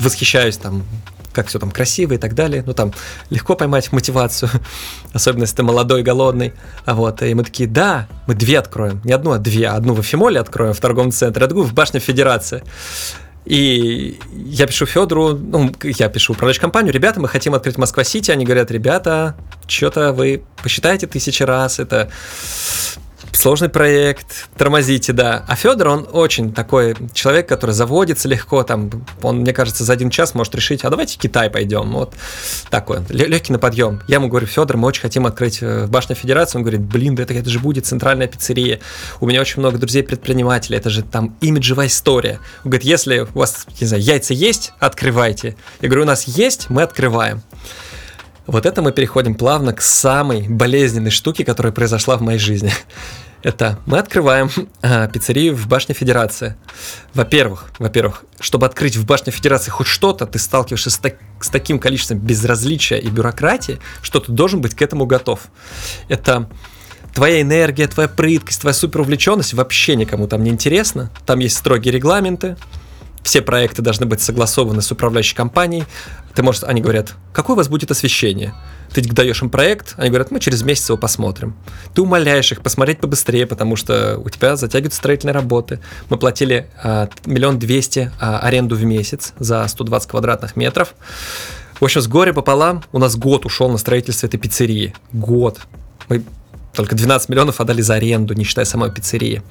восхищаюсь 0.00 0.58
там 0.58 0.84
как 1.32 1.46
все 1.46 1.58
там 1.58 1.70
красиво 1.70 2.14
и 2.14 2.18
так 2.18 2.34
далее. 2.34 2.62
Ну, 2.66 2.74
там 2.74 2.92
легко 3.30 3.54
поймать 3.54 3.92
мотивацию, 3.92 4.50
особенно 5.12 5.42
если 5.42 5.56
ты 5.56 5.62
молодой, 5.62 6.02
голодный. 6.02 6.52
А 6.84 6.94
вот, 6.94 7.22
и 7.22 7.34
мы 7.34 7.44
такие, 7.44 7.68
да, 7.68 8.08
мы 8.26 8.34
две 8.34 8.58
откроем. 8.58 9.00
Не 9.04 9.12
одну, 9.12 9.32
а 9.32 9.38
две. 9.38 9.68
Одну 9.68 9.94
в 9.94 10.00
Эфимоле 10.00 10.40
откроем 10.40 10.72
в 10.72 10.80
торговом 10.80 11.12
центре, 11.12 11.44
а 11.44 11.48
другую 11.48 11.66
в 11.66 11.74
Башне 11.74 12.00
Федерации. 12.00 12.62
И 13.44 14.20
я 14.34 14.66
пишу 14.66 14.84
Федору, 14.84 15.30
ну, 15.30 15.72
я 15.82 16.10
пишу 16.10 16.34
управляющую 16.34 16.60
компанию, 16.60 16.92
ребята, 16.92 17.18
мы 17.18 17.28
хотим 17.28 17.54
открыть 17.54 17.78
Москва-Сити. 17.78 18.30
Они 18.30 18.44
говорят, 18.44 18.70
ребята, 18.70 19.36
что-то 19.66 20.12
вы 20.12 20.42
посчитаете 20.62 21.06
тысячи 21.06 21.42
раз, 21.42 21.78
это 21.78 22.10
сложный 23.32 23.68
проект, 23.68 24.48
тормозите, 24.56 25.12
да. 25.12 25.44
А 25.48 25.56
Федор, 25.56 25.88
он 25.88 26.08
очень 26.12 26.52
такой 26.52 26.96
человек, 27.12 27.48
который 27.48 27.72
заводится 27.72 28.28
легко, 28.28 28.62
там, 28.62 28.90
он, 29.22 29.38
мне 29.38 29.52
кажется, 29.52 29.84
за 29.84 29.92
один 29.92 30.10
час 30.10 30.34
может 30.34 30.54
решить, 30.54 30.84
а 30.84 30.90
давайте 30.90 31.16
в 31.16 31.18
Китай 31.18 31.50
пойдем. 31.50 31.92
Вот 31.92 32.14
такой, 32.70 33.00
легкий 33.08 33.52
на 33.52 33.58
подъем. 33.58 34.02
Я 34.08 34.16
ему 34.16 34.28
говорю, 34.28 34.46
Федор, 34.46 34.76
мы 34.76 34.88
очень 34.88 35.02
хотим 35.02 35.26
открыть 35.26 35.62
э, 35.62 35.84
в 35.84 35.90
Башне 35.90 36.14
Федерации. 36.14 36.58
Он 36.58 36.62
говорит, 36.62 36.80
блин, 36.80 37.14
да 37.14 37.22
это, 37.22 37.34
это 37.34 37.50
же 37.50 37.58
будет 37.58 37.86
центральная 37.86 38.26
пиццерия. 38.26 38.80
У 39.20 39.26
меня 39.26 39.40
очень 39.40 39.60
много 39.60 39.78
друзей-предпринимателей, 39.78 40.78
это 40.78 40.90
же 40.90 41.02
там 41.02 41.36
имиджевая 41.40 41.88
история. 41.88 42.40
Он 42.64 42.70
говорит, 42.70 42.86
если 42.86 43.20
у 43.20 43.38
вас, 43.38 43.66
не 43.80 43.86
знаю, 43.86 44.02
яйца 44.02 44.34
есть, 44.34 44.72
открывайте. 44.78 45.56
Я 45.80 45.88
говорю, 45.88 46.02
у 46.02 46.06
нас 46.06 46.24
есть, 46.24 46.70
мы 46.70 46.82
открываем. 46.82 47.42
Вот 48.48 48.64
это 48.64 48.80
мы 48.80 48.92
переходим 48.92 49.34
плавно 49.34 49.74
к 49.74 49.82
самой 49.82 50.48
болезненной 50.48 51.10
штуке, 51.10 51.44
которая 51.44 51.70
произошла 51.70 52.16
в 52.16 52.22
моей 52.22 52.38
жизни. 52.38 52.72
Это 53.42 53.78
мы 53.84 53.98
открываем 53.98 54.50
э, 54.80 55.06
пиццерию 55.12 55.54
в 55.54 55.68
Башне 55.68 55.94
Федерации. 55.94 56.56
Во-первых, 57.12 57.70
во-первых, 57.78 58.24
чтобы 58.40 58.64
открыть 58.64 58.96
в 58.96 59.04
Башне 59.04 59.34
Федерации 59.34 59.70
хоть 59.70 59.86
что-то, 59.86 60.24
ты 60.24 60.38
сталкиваешься 60.38 60.88
с, 60.88 60.96
так, 60.96 61.16
с 61.40 61.50
таким 61.50 61.78
количеством 61.78 62.20
безразличия 62.20 62.96
и 62.96 63.08
бюрократии, 63.10 63.80
что 64.00 64.18
ты 64.18 64.32
должен 64.32 64.62
быть 64.62 64.74
к 64.74 64.80
этому 64.80 65.04
готов. 65.04 65.40
Это 66.08 66.48
твоя 67.14 67.42
энергия, 67.42 67.86
твоя 67.86 68.08
прыткость, 68.08 68.62
твоя 68.62 68.72
суперувлеченность 68.72 69.52
вообще 69.52 69.94
никому 69.94 70.26
там 70.26 70.42
не 70.42 70.48
интересно. 70.50 71.10
Там 71.26 71.40
есть 71.40 71.58
строгие 71.58 71.92
регламенты, 71.92 72.56
все 73.22 73.42
проекты 73.42 73.82
должны 73.82 74.06
быть 74.06 74.22
согласованы 74.22 74.80
с 74.80 74.90
управляющей 74.90 75.36
компанией, 75.36 75.84
ты 76.38 76.44
можешь, 76.44 76.62
они 76.62 76.80
говорят, 76.80 77.14
какое 77.32 77.54
у 77.54 77.56
вас 77.56 77.66
будет 77.66 77.90
освещение? 77.90 78.54
Ты 78.92 79.02
даешь 79.02 79.42
им 79.42 79.50
проект, 79.50 79.94
они 79.96 80.10
говорят, 80.10 80.30
мы 80.30 80.38
через 80.38 80.62
месяц 80.62 80.88
его 80.88 80.96
посмотрим. 80.96 81.56
Ты 81.94 82.02
умоляешь 82.02 82.52
их 82.52 82.62
посмотреть 82.62 83.00
побыстрее, 83.00 83.44
потому 83.44 83.74
что 83.74 84.18
у 84.24 84.30
тебя 84.30 84.54
затягиваются 84.54 84.98
строительные 84.98 85.34
работы. 85.34 85.80
Мы 86.10 86.16
платили 86.16 86.70
а, 86.80 87.08
миллион 87.26 87.58
двести 87.58 88.12
а, 88.20 88.38
аренду 88.38 88.76
в 88.76 88.84
месяц 88.84 89.32
за 89.40 89.66
120 89.66 90.08
квадратных 90.08 90.54
метров. 90.54 90.94
В 91.80 91.84
общем, 91.84 92.00
с 92.02 92.06
горя 92.06 92.32
пополам 92.32 92.84
у 92.92 93.00
нас 93.00 93.16
год 93.16 93.44
ушел 93.44 93.68
на 93.68 93.78
строительство 93.78 94.28
этой 94.28 94.38
пиццерии. 94.38 94.94
Год. 95.12 95.58
Мы 96.08 96.22
только 96.72 96.94
12 96.94 97.30
миллионов 97.30 97.60
отдали 97.60 97.82
за 97.82 97.94
аренду, 97.94 98.34
не 98.34 98.44
считая 98.44 98.64
самой 98.64 98.92
пиццерии. 98.92 99.42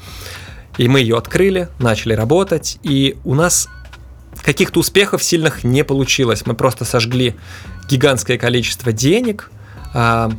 И 0.77 0.87
мы 0.87 1.01
ее 1.01 1.17
открыли, 1.17 1.67
начали 1.79 2.13
работать, 2.13 2.77
и 2.81 3.17
у 3.25 3.33
нас 3.33 3.67
каких-то 4.43 4.79
успехов 4.79 5.23
сильных 5.23 5.63
не 5.63 5.83
получилось. 5.83 6.45
Мы 6.45 6.53
просто 6.53 6.85
сожгли 6.85 7.35
гигантское 7.89 8.37
количество 8.37 8.91
денег, 8.91 9.51
а, 9.93 10.31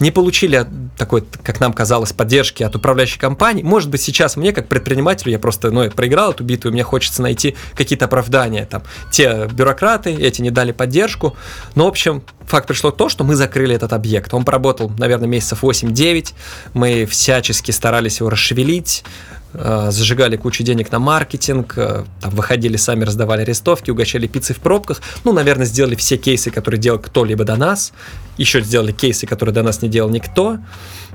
не 0.00 0.10
получили 0.10 0.66
такой, 0.96 1.24
как 1.42 1.60
нам 1.60 1.72
казалось, 1.72 2.12
поддержки 2.12 2.62
от 2.62 2.76
управляющей 2.76 3.18
компании. 3.18 3.62
Может 3.62 3.90
быть, 3.90 4.02
сейчас 4.02 4.36
мне, 4.36 4.52
как 4.52 4.68
предпринимателю, 4.68 5.32
я 5.32 5.38
просто 5.38 5.70
ну, 5.70 5.90
проиграл 5.90 6.32
эту 6.32 6.44
битву, 6.44 6.70
и 6.70 6.72
мне 6.72 6.82
хочется 6.82 7.22
найти 7.22 7.56
какие-то 7.74 8.04
оправдания. 8.04 8.66
Там, 8.66 8.82
те 9.10 9.46
бюрократы, 9.46 10.14
эти 10.14 10.42
не 10.42 10.50
дали 10.50 10.72
поддержку. 10.72 11.36
Но, 11.74 11.84
в 11.84 11.88
общем, 11.88 12.22
факт 12.46 12.66
пришло 12.66 12.90
то, 12.90 13.08
что 13.08 13.24
мы 13.24 13.34
закрыли 13.34 13.74
этот 13.74 13.92
объект. 13.92 14.32
Он 14.34 14.44
поработал, 14.44 14.90
наверное, 14.98 15.28
месяцев 15.28 15.62
8-9. 15.62 16.34
Мы 16.74 17.06
всячески 17.06 17.70
старались 17.70 18.20
его 18.20 18.30
расшевелить, 18.30 19.04
зажигали 19.54 20.36
кучу 20.36 20.64
денег 20.64 20.90
на 20.90 20.98
маркетинг, 20.98 21.74
э, 21.76 22.04
там, 22.20 22.30
выходили 22.34 22.76
сами, 22.76 23.04
раздавали 23.04 23.42
арестовки, 23.42 23.90
угощали 23.90 24.26
пиццы 24.26 24.54
в 24.54 24.58
пробках. 24.58 25.00
Ну, 25.24 25.32
наверное, 25.32 25.66
сделали 25.66 25.94
все 25.94 26.16
кейсы, 26.16 26.50
которые 26.50 26.80
делал 26.80 26.98
кто-либо 26.98 27.44
до 27.44 27.56
нас. 27.56 27.92
Еще 28.36 28.60
сделали 28.62 28.92
кейсы, 28.92 29.26
которые 29.26 29.54
до 29.54 29.62
нас 29.62 29.82
не 29.82 29.88
делал 29.88 30.10
никто. 30.10 30.58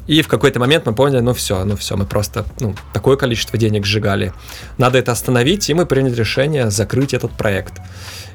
И 0.08 0.22
в 0.22 0.28
какой-то 0.28 0.60
момент 0.60 0.86
мы 0.86 0.96
поняли, 0.96 1.20
ну 1.20 1.34
все, 1.34 1.64
ну 1.66 1.76
все, 1.76 1.96
мы 1.96 2.06
просто 2.06 2.46
ну, 2.60 2.76
такое 2.94 3.16
количество 3.16 3.60
денег 3.60 3.86
сжигали. 3.86 4.34
Надо 4.78 4.98
это 4.98 5.12
остановить, 5.12 5.70
и 5.70 5.74
мы 5.74 5.86
приняли 5.86 6.16
решение 6.16 6.72
закрыть 6.72 7.14
этот 7.14 7.32
проект. 7.32 7.74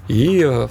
И 0.06 0.42
э, 0.44 0.68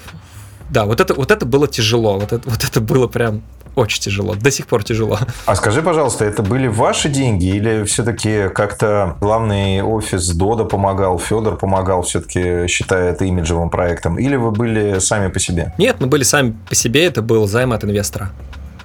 да, 0.69 0.85
вот 0.85 1.01
это, 1.01 1.13
вот 1.13 1.31
это 1.31 1.45
было 1.45 1.67
тяжело, 1.67 2.19
вот 2.19 2.31
это, 2.31 2.49
вот 2.49 2.63
это 2.63 2.79
было 2.79 3.07
прям 3.07 3.43
очень 3.75 4.01
тяжело, 4.01 4.35
до 4.35 4.51
сих 4.51 4.67
пор 4.67 4.83
тяжело. 4.83 5.17
А 5.45 5.55
скажи, 5.55 5.81
пожалуйста, 5.81 6.25
это 6.25 6.43
были 6.43 6.67
ваши 6.67 7.09
деньги 7.09 7.45
или 7.45 7.83
все-таки 7.83 8.49
как-то 8.49 9.17
главный 9.19 9.81
офис 9.81 10.29
Дода 10.29 10.63
помогал, 10.65 11.19
Федор 11.19 11.57
помогал, 11.57 12.03
все-таки 12.03 12.67
считая 12.67 13.11
это 13.11 13.25
имиджевым 13.25 13.69
проектом, 13.69 14.17
или 14.19 14.35
вы 14.35 14.51
были 14.51 14.99
сами 14.99 15.29
по 15.29 15.39
себе? 15.39 15.73
Нет, 15.77 15.97
мы 15.99 16.07
были 16.07 16.23
сами 16.23 16.55
по 16.69 16.75
себе, 16.75 17.05
это 17.05 17.21
был 17.21 17.47
займ 17.47 17.73
от 17.73 17.83
инвестора. 17.83 18.31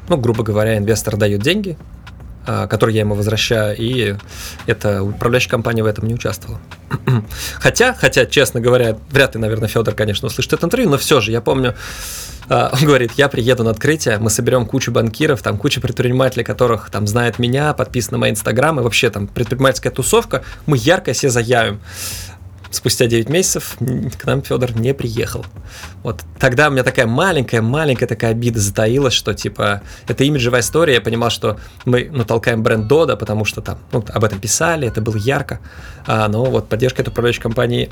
Ну, 0.09 0.16
грубо 0.16 0.42
говоря, 0.42 0.78
инвестор 0.78 1.16
дает 1.16 1.42
деньги, 1.42 1.76
который 2.49 2.95
я 2.95 3.00
ему 3.00 3.14
возвращаю, 3.14 3.76
и 3.76 4.17
эта 4.67 5.02
управляющая 5.02 5.50
компания 5.50 5.83
в 5.83 5.87
этом 5.87 6.07
не 6.07 6.14
участвовала. 6.14 6.61
хотя, 7.61 7.93
хотя, 7.93 8.25
честно 8.26 8.61
говоря, 8.61 8.97
вряд 9.11 9.35
ли, 9.35 9.40
наверное, 9.40 9.69
Федор, 9.69 9.95
конечно, 9.95 10.26
услышит 10.26 10.55
это 10.55 10.67
интервью, 10.67 10.88
но 10.88 10.97
все 10.97 11.21
же, 11.21 11.31
я 11.31 11.40
помню, 11.40 11.75
а, 12.49 12.71
он 12.73 12.87
говорит, 12.87 13.12
я 13.17 13.28
приеду 13.28 13.64
на 13.64 13.71
открытие, 13.71 14.19
мы 14.19 14.31
соберем 14.31 14.64
кучу 14.64 14.90
банкиров, 14.90 15.43
там 15.43 15.59
куча 15.59 15.81
предпринимателей, 15.81 16.45
которых 16.45 16.90
там 16.90 17.07
знает 17.07 17.38
меня, 17.38 17.75
подписаны 17.75 18.12
на 18.12 18.19
мои 18.19 18.31
инстаграмы, 18.31 18.83
вообще 18.83 19.11
там 19.11 19.26
предпринимательская 19.26 19.93
тусовка, 19.93 20.43
мы 20.67 20.78
ярко 20.78 21.12
все 21.12 21.28
заявим. 21.28 21.81
Спустя 22.71 23.07
9 23.07 23.29
месяцев 23.29 23.77
к 24.19 24.25
нам 24.27 24.43
Федор 24.43 24.77
не 24.77 24.93
приехал. 24.95 25.45
Вот 26.03 26.23
тогда 26.39 26.69
у 26.69 26.71
меня 26.71 26.83
такая 26.83 27.07
маленькая-маленькая 27.07 28.07
такая 28.07 28.33
обида 28.33 28.61
затаилась, 28.61 29.15
что 29.15 29.35
типа 29.35 29.83
это 30.07 30.25
имиджевая 30.25 30.61
история, 30.61 30.95
я 30.95 31.01
понимал, 31.01 31.31
что 31.31 31.59
мы 31.85 32.09
ну, 32.13 32.25
толкаем 32.25 32.63
бренд 32.63 32.87
Дода, 32.87 33.17
потому 33.17 33.45
что 33.45 33.61
там 33.61 33.79
ну, 33.93 34.05
об 34.09 34.25
этом 34.25 34.41
писали, 34.41 34.87
это 34.87 35.01
было 35.01 35.17
ярко, 35.17 35.61
а, 36.07 36.29
но 36.29 36.45
вот 36.45 36.69
поддержка 36.69 37.03
этой 37.03 37.11
управляющей 37.11 37.43
компании 37.43 37.91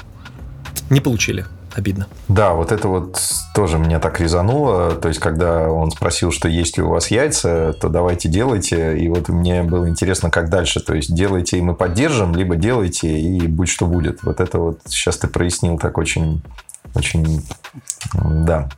не 0.90 1.00
получили 1.00 1.46
обидно. 1.74 2.06
Да, 2.28 2.54
вот 2.54 2.72
это 2.72 2.88
вот 2.88 3.20
тоже 3.54 3.78
меня 3.78 4.00
так 4.00 4.20
резануло. 4.20 4.92
То 4.92 5.08
есть, 5.08 5.20
когда 5.20 5.68
он 5.68 5.90
спросил, 5.90 6.32
что 6.32 6.48
есть 6.48 6.78
ли 6.78 6.82
у 6.82 6.88
вас 6.88 7.10
яйца, 7.10 7.74
то 7.80 7.88
давайте 7.88 8.28
делайте. 8.28 8.98
И 8.98 9.08
вот 9.08 9.28
мне 9.28 9.62
было 9.62 9.88
интересно, 9.88 10.30
как 10.30 10.48
дальше. 10.48 10.80
То 10.80 10.94
есть, 10.94 11.14
делайте, 11.14 11.58
и 11.58 11.60
мы 11.60 11.74
поддержим, 11.74 12.34
либо 12.34 12.56
делайте, 12.56 13.08
и 13.08 13.46
будь 13.46 13.68
что 13.68 13.86
будет. 13.86 14.22
Вот 14.22 14.40
это 14.40 14.58
вот 14.58 14.80
сейчас 14.86 15.18
ты 15.18 15.28
прояснил 15.28 15.78
так 15.78 15.98
очень, 15.98 16.42
очень, 16.94 17.44
да. 18.14 18.68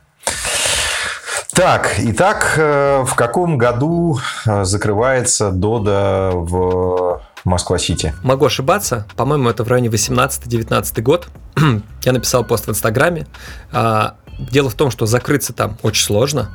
Так, 1.53 1.95
итак, 1.97 2.53
э, 2.57 3.03
в 3.05 3.15
каком 3.15 3.57
году 3.57 4.19
э, 4.45 4.63
закрывается 4.63 5.51
Дода 5.51 6.31
в 6.33 7.21
Москва-Сити? 7.45 8.13
Могу 8.23 8.45
ошибаться. 8.45 9.05
По-моему, 9.15 9.49
это 9.49 9.63
в 9.63 9.67
районе 9.67 9.89
18-19 9.89 11.01
год. 11.01 11.27
Я 12.03 12.11
написал 12.11 12.43
пост 12.43 12.67
в 12.67 12.69
Инстаграме. 12.69 13.27
А, 13.71 14.15
дело 14.37 14.69
в 14.69 14.75
том, 14.75 14.91
что 14.91 15.05
закрыться 15.05 15.53
там 15.53 15.77
очень 15.81 16.05
сложно. 16.05 16.49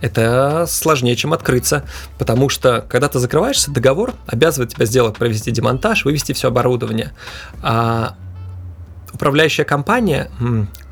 Это 0.00 0.64
сложнее, 0.66 1.14
чем 1.14 1.34
открыться, 1.34 1.84
потому 2.18 2.48
что 2.48 2.84
когда 2.88 3.08
ты 3.08 3.18
закрываешься, 3.18 3.70
договор 3.70 4.14
обязывает 4.26 4.72
тебя 4.74 4.86
сделать, 4.86 5.16
провести 5.16 5.50
демонтаж, 5.50 6.06
вывести 6.06 6.32
все 6.32 6.48
оборудование. 6.48 7.12
А 7.62 8.14
управляющая 9.12 9.66
компания 9.66 10.30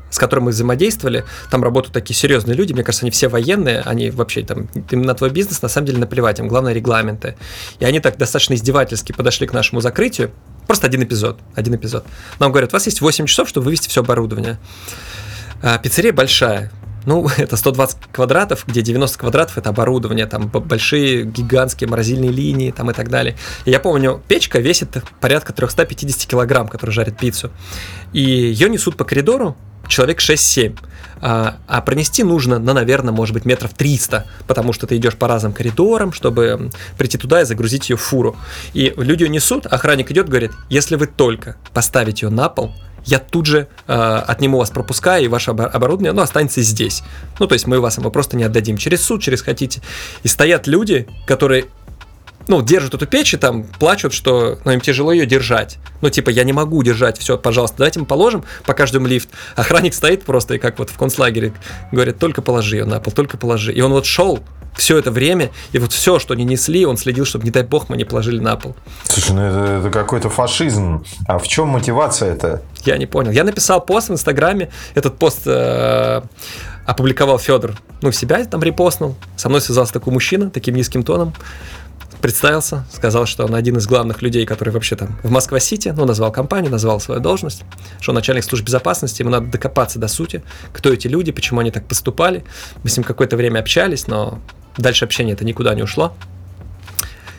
с 0.09 0.17
которым 0.17 0.45
мы 0.45 0.51
взаимодействовали, 0.51 1.25
там 1.49 1.63
работают 1.63 1.93
такие 1.93 2.15
серьезные 2.15 2.55
люди, 2.55 2.73
мне 2.73 2.83
кажется, 2.83 3.05
они 3.05 3.11
все 3.11 3.27
военные, 3.27 3.81
они 3.81 4.09
вообще 4.09 4.43
там, 4.43 4.67
им 4.89 5.01
на 5.01 5.13
твой 5.13 5.29
бизнес 5.29 5.61
на 5.61 5.69
самом 5.69 5.87
деле 5.87 5.99
наплевать, 5.99 6.39
им 6.39 6.47
главное 6.47 6.73
регламенты. 6.73 7.37
И 7.79 7.85
они 7.85 7.99
так 7.99 8.17
достаточно 8.17 8.53
издевательски 8.53 9.11
подошли 9.11 9.47
к 9.47 9.53
нашему 9.53 9.81
закрытию, 9.81 10.31
просто 10.67 10.87
один 10.87 11.03
эпизод, 11.03 11.39
один 11.55 11.75
эпизод. 11.75 12.05
Нам 12.39 12.51
говорят, 12.51 12.71
у 12.71 12.75
вас 12.75 12.85
есть 12.85 13.01
8 13.01 13.25
часов, 13.25 13.49
чтобы 13.49 13.65
вывести 13.65 13.89
все 13.89 14.01
оборудование. 14.01 14.59
А, 15.61 15.77
пиццерия 15.77 16.13
большая, 16.13 16.71
ну, 17.05 17.27
это 17.37 17.57
120 17.57 17.97
квадратов, 18.11 18.65
где 18.67 18.81
90 18.81 19.17
квадратов 19.17 19.57
это 19.57 19.69
оборудование, 19.69 20.25
там 20.25 20.47
большие 20.47 21.25
гигантские 21.25 21.89
морозильные 21.89 22.31
линии 22.31 22.71
там 22.71 22.89
и 22.91 22.93
так 22.93 23.09
далее. 23.09 23.35
И 23.65 23.71
я 23.71 23.79
помню, 23.79 24.21
печка 24.27 24.59
весит 24.59 25.03
порядка 25.19 25.53
350 25.53 26.29
килограмм, 26.29 26.67
которая 26.67 26.93
жарит 26.93 27.17
пиццу. 27.17 27.51
И 28.13 28.21
ее 28.21 28.69
несут 28.69 28.95
по 28.95 29.05
коридору, 29.05 29.57
человек 29.89 30.19
6-7. 30.19 30.77
А, 31.21 31.57
а 31.67 31.81
пронести 31.81 32.23
нужно, 32.23 32.59
ну, 32.59 32.73
наверное, 32.73 33.13
может 33.13 33.33
быть, 33.33 33.43
метров 33.43 33.73
300, 33.73 34.25
потому 34.47 34.71
что 34.71 34.87
ты 34.87 34.95
идешь 34.95 35.15
по 35.15 35.27
разным 35.27 35.51
коридорам, 35.51 36.13
чтобы 36.13 36.71
прийти 36.97 37.17
туда 37.17 37.41
и 37.41 37.45
загрузить 37.45 37.89
ее 37.89 37.97
в 37.97 38.01
фуру. 38.01 38.37
И 38.73 38.93
люди 38.95 39.23
ее 39.23 39.29
несут, 39.29 39.65
охранник 39.65 40.11
идет, 40.11 40.29
говорит, 40.29 40.51
если 40.69 40.95
вы 40.95 41.07
только 41.07 41.57
поставите 41.73 42.27
ее 42.27 42.31
на 42.31 42.47
пол, 42.47 42.73
я 43.05 43.19
тут 43.19 43.45
же 43.45 43.67
э, 43.87 44.23
отниму 44.27 44.57
вас 44.57 44.69
пропуска, 44.69 45.19
и 45.19 45.27
ваше 45.27 45.51
оборудование, 45.51 46.11
ну, 46.11 46.21
останется 46.21 46.61
здесь. 46.61 47.03
Ну, 47.39 47.47
то 47.47 47.53
есть 47.53 47.65
мы 47.65 47.79
вас 47.79 47.97
его 47.97 48.11
просто 48.11 48.37
не 48.37 48.43
отдадим 48.43 48.77
через 48.77 49.01
суд, 49.01 49.21
через 49.21 49.41
хотите. 49.41 49.81
И 50.23 50.27
стоят 50.27 50.67
люди, 50.67 51.07
которые 51.25 51.65
ну, 52.49 52.63
держат 52.63 52.95
эту 52.95 53.05
печь 53.05 53.33
и 53.35 53.37
там 53.37 53.63
плачут, 53.63 54.11
что 54.11 54.57
ну, 54.65 54.71
им 54.71 54.81
тяжело 54.81 55.11
ее 55.11 55.27
держать. 55.27 55.77
Ну, 56.01 56.09
типа, 56.09 56.31
я 56.31 56.43
не 56.43 56.51
могу 56.51 56.81
держать, 56.81 57.17
все, 57.19 57.37
пожалуйста, 57.37 57.77
давайте 57.77 57.99
мы 57.99 58.07
положим, 58.07 58.43
покажем 58.65 59.05
лифт. 59.05 59.29
Охранник 59.55 59.93
стоит 59.93 60.23
просто, 60.23 60.55
и 60.55 60.57
как 60.57 60.79
вот 60.79 60.89
в 60.89 60.97
концлагере, 60.97 61.53
говорит, 61.91 62.17
только 62.17 62.41
положи 62.41 62.77
ее 62.77 62.85
на 62.85 62.99
пол, 62.99 63.13
только 63.13 63.37
положи. 63.37 63.71
И 63.71 63.81
он 63.81 63.91
вот 63.91 64.07
шел 64.07 64.39
все 64.75 64.97
это 64.97 65.11
время, 65.11 65.51
и 65.73 65.77
вот 65.77 65.93
все, 65.93 66.17
что 66.17 66.33
они 66.33 66.43
несли, 66.43 66.85
он 66.85 66.97
следил, 66.97 67.25
чтобы, 67.25 67.45
не 67.45 67.51
дай 67.51 67.63
бог, 67.63 67.87
мы 67.87 67.97
не 67.97 68.03
положили 68.03 68.39
на 68.39 68.55
пол. 68.55 68.75
Слушай, 69.03 69.35
ну 69.35 69.41
это, 69.43 69.59
это 69.79 69.91
какой-то 69.91 70.29
фашизм. 70.31 71.05
А 71.27 71.37
в 71.37 71.47
чем 71.47 71.67
мотивация 71.67 72.33
это? 72.33 72.63
Я 72.83 72.97
не 72.97 73.05
понял. 73.05 73.31
Я 73.31 73.43
написал 73.43 73.79
пост 73.85 74.09
в 74.09 74.13
Инстаграме, 74.13 74.71
этот 74.95 75.19
пост 75.19 75.41
э, 75.45 76.21
опубликовал 76.87 77.37
Федор, 77.37 77.75
ну, 78.01 78.11
себя 78.11 78.43
там 78.45 78.63
репостнул. 78.63 79.15
Со 79.35 79.49
мной 79.49 79.61
связался 79.61 79.93
такой 79.93 80.13
мужчина, 80.13 80.49
таким 80.49 80.75
низким 80.75 81.03
тоном 81.03 81.33
представился, 82.21 82.85
сказал, 82.93 83.25
что 83.25 83.45
он 83.45 83.55
один 83.55 83.77
из 83.77 83.87
главных 83.87 84.21
людей, 84.21 84.45
который 84.45 84.69
вообще 84.69 84.95
там 84.95 85.17
в 85.23 85.31
Москва-Сити, 85.31 85.93
ну, 85.95 86.05
назвал 86.05 86.31
компанию, 86.31 86.71
назвал 86.71 86.99
свою 86.99 87.21
должность, 87.21 87.63
что 87.99 88.11
он 88.11 88.15
начальник 88.15 88.43
службы 88.43 88.65
безопасности, 88.65 89.21
ему 89.21 89.31
надо 89.31 89.47
докопаться 89.47 89.99
до 89.99 90.07
сути, 90.07 90.43
кто 90.73 90.91
эти 90.91 91.07
люди, 91.07 91.31
почему 91.31 91.61
они 91.61 91.71
так 91.71 91.87
поступали. 91.87 92.43
Мы 92.83 92.89
с 92.89 92.97
ним 92.97 93.03
какое-то 93.03 93.37
время 93.37 93.59
общались, 93.59 94.07
но 94.07 94.39
дальше 94.77 95.05
общение 95.05 95.33
это 95.33 95.45
никуда 95.45 95.73
не 95.75 95.83
ушло. 95.83 96.13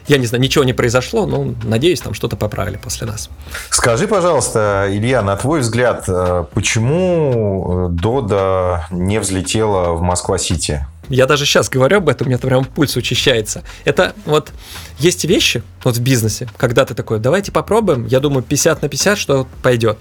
Я 0.09 0.19
не 0.19 0.27
знаю, 0.27 0.43
ничего 0.43 0.65
не 0.65 0.73
произошло, 0.73 1.25
но 1.25 1.55
надеюсь, 1.63 2.01
там 2.01 2.15
что-то 2.15 2.37
поправили 2.37 2.79
после 2.79 3.07
нас. 3.07 3.31
Скажи, 3.69 4.09
пожалуйста, 4.09 4.89
Илья, 4.91 5.23
на 5.23 5.37
твой 5.37 5.61
взгляд, 5.61 6.05
э, 6.09 6.45
почему 6.53 7.87
э, 7.87 7.93
Дода 7.93 8.87
не 8.91 9.21
взлетела 9.21 9.93
в 9.93 10.03
Москва-Сити? 10.03 10.85
Я 11.11 11.27
даже 11.27 11.45
сейчас 11.45 11.69
говорю 11.69 11.99
об 11.99 12.09
этом, 12.09 12.27
у 12.27 12.31
меня 12.31 12.39
прям 12.39 12.65
пульс 12.65 12.97
учащается. 12.97 13.63
Это 13.85 14.15
вот 14.25 14.53
есть 14.99 15.25
вещи 15.25 15.63
вот 15.83 15.97
в 15.97 16.01
бизнесе, 16.01 16.49
когда 16.57 16.85
ты 16.85 16.95
такой, 16.95 17.19
давайте 17.19 17.53
попробуем, 17.53 18.07
я 18.07 18.21
думаю, 18.21 18.43
50 18.43 18.83
на 18.83 18.89
50, 18.89 19.19
что 19.19 19.47
пойдет. 19.63 19.99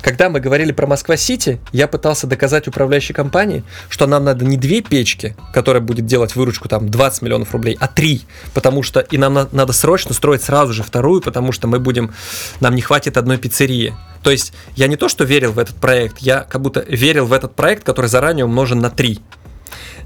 Когда 0.00 0.28
мы 0.28 0.40
говорили 0.40 0.72
про 0.72 0.86
Москва-Сити, 0.86 1.60
я 1.72 1.86
пытался 1.86 2.26
доказать 2.26 2.66
управляющей 2.66 3.14
компании, 3.14 3.62
что 3.88 4.06
нам 4.06 4.24
надо 4.24 4.44
не 4.44 4.56
две 4.56 4.80
печки, 4.80 5.36
которая 5.52 5.82
будет 5.82 6.06
делать 6.06 6.34
выручку 6.34 6.68
там 6.68 6.88
20 6.88 7.22
миллионов 7.22 7.52
рублей, 7.52 7.76
а 7.78 7.86
три, 7.86 8.22
потому 8.52 8.82
что 8.82 9.00
и 9.00 9.16
нам 9.16 9.48
надо 9.52 9.72
срочно 9.72 10.14
строить 10.14 10.42
сразу 10.42 10.72
же 10.72 10.82
вторую, 10.82 11.22
потому 11.22 11.52
что 11.52 11.68
мы 11.68 11.78
будем, 11.78 12.12
нам 12.60 12.74
не 12.74 12.82
хватит 12.82 13.16
одной 13.16 13.38
пиццерии. 13.38 13.94
То 14.22 14.30
есть 14.30 14.52
я 14.76 14.88
не 14.88 14.96
то, 14.96 15.08
что 15.08 15.24
верил 15.24 15.52
в 15.52 15.58
этот 15.58 15.76
проект, 15.76 16.18
я 16.18 16.40
как 16.40 16.60
будто 16.62 16.80
верил 16.80 17.26
в 17.26 17.32
этот 17.32 17.54
проект, 17.54 17.84
который 17.84 18.06
заранее 18.06 18.44
умножен 18.44 18.80
на 18.80 18.90
3. 18.90 19.20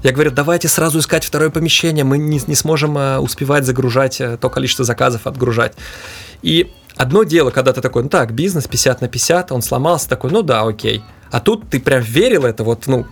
Я 0.03 0.11
говорю, 0.11 0.31
давайте 0.31 0.67
сразу 0.67 0.99
искать 0.99 1.23
второе 1.23 1.49
помещение, 1.49 2.03
мы 2.03 2.17
не, 2.17 2.41
не 2.45 2.55
сможем 2.55 2.97
а, 2.97 3.19
успевать 3.19 3.65
загружать 3.65 4.19
а, 4.19 4.37
то 4.37 4.49
количество 4.49 4.83
заказов, 4.83 5.25
отгружать. 5.25 5.73
И 6.41 6.69
одно 6.97 7.23
дело, 7.23 7.51
когда 7.51 7.71
ты 7.71 7.81
такой, 7.81 8.03
ну 8.03 8.09
так, 8.09 8.33
бизнес 8.33 8.67
50 8.67 8.99
на 8.99 9.07
50, 9.07 9.53
он 9.53 9.61
сломался, 9.61 10.09
такой, 10.09 10.31
ну 10.31 10.41
да, 10.41 10.63
окей. 10.63 11.01
А 11.31 11.39
тут 11.39 11.67
ты 11.69 11.79
прям 11.79 12.01
верил 12.01 12.45
это 12.45 12.63
вот, 12.63 12.85
ну, 12.85 13.07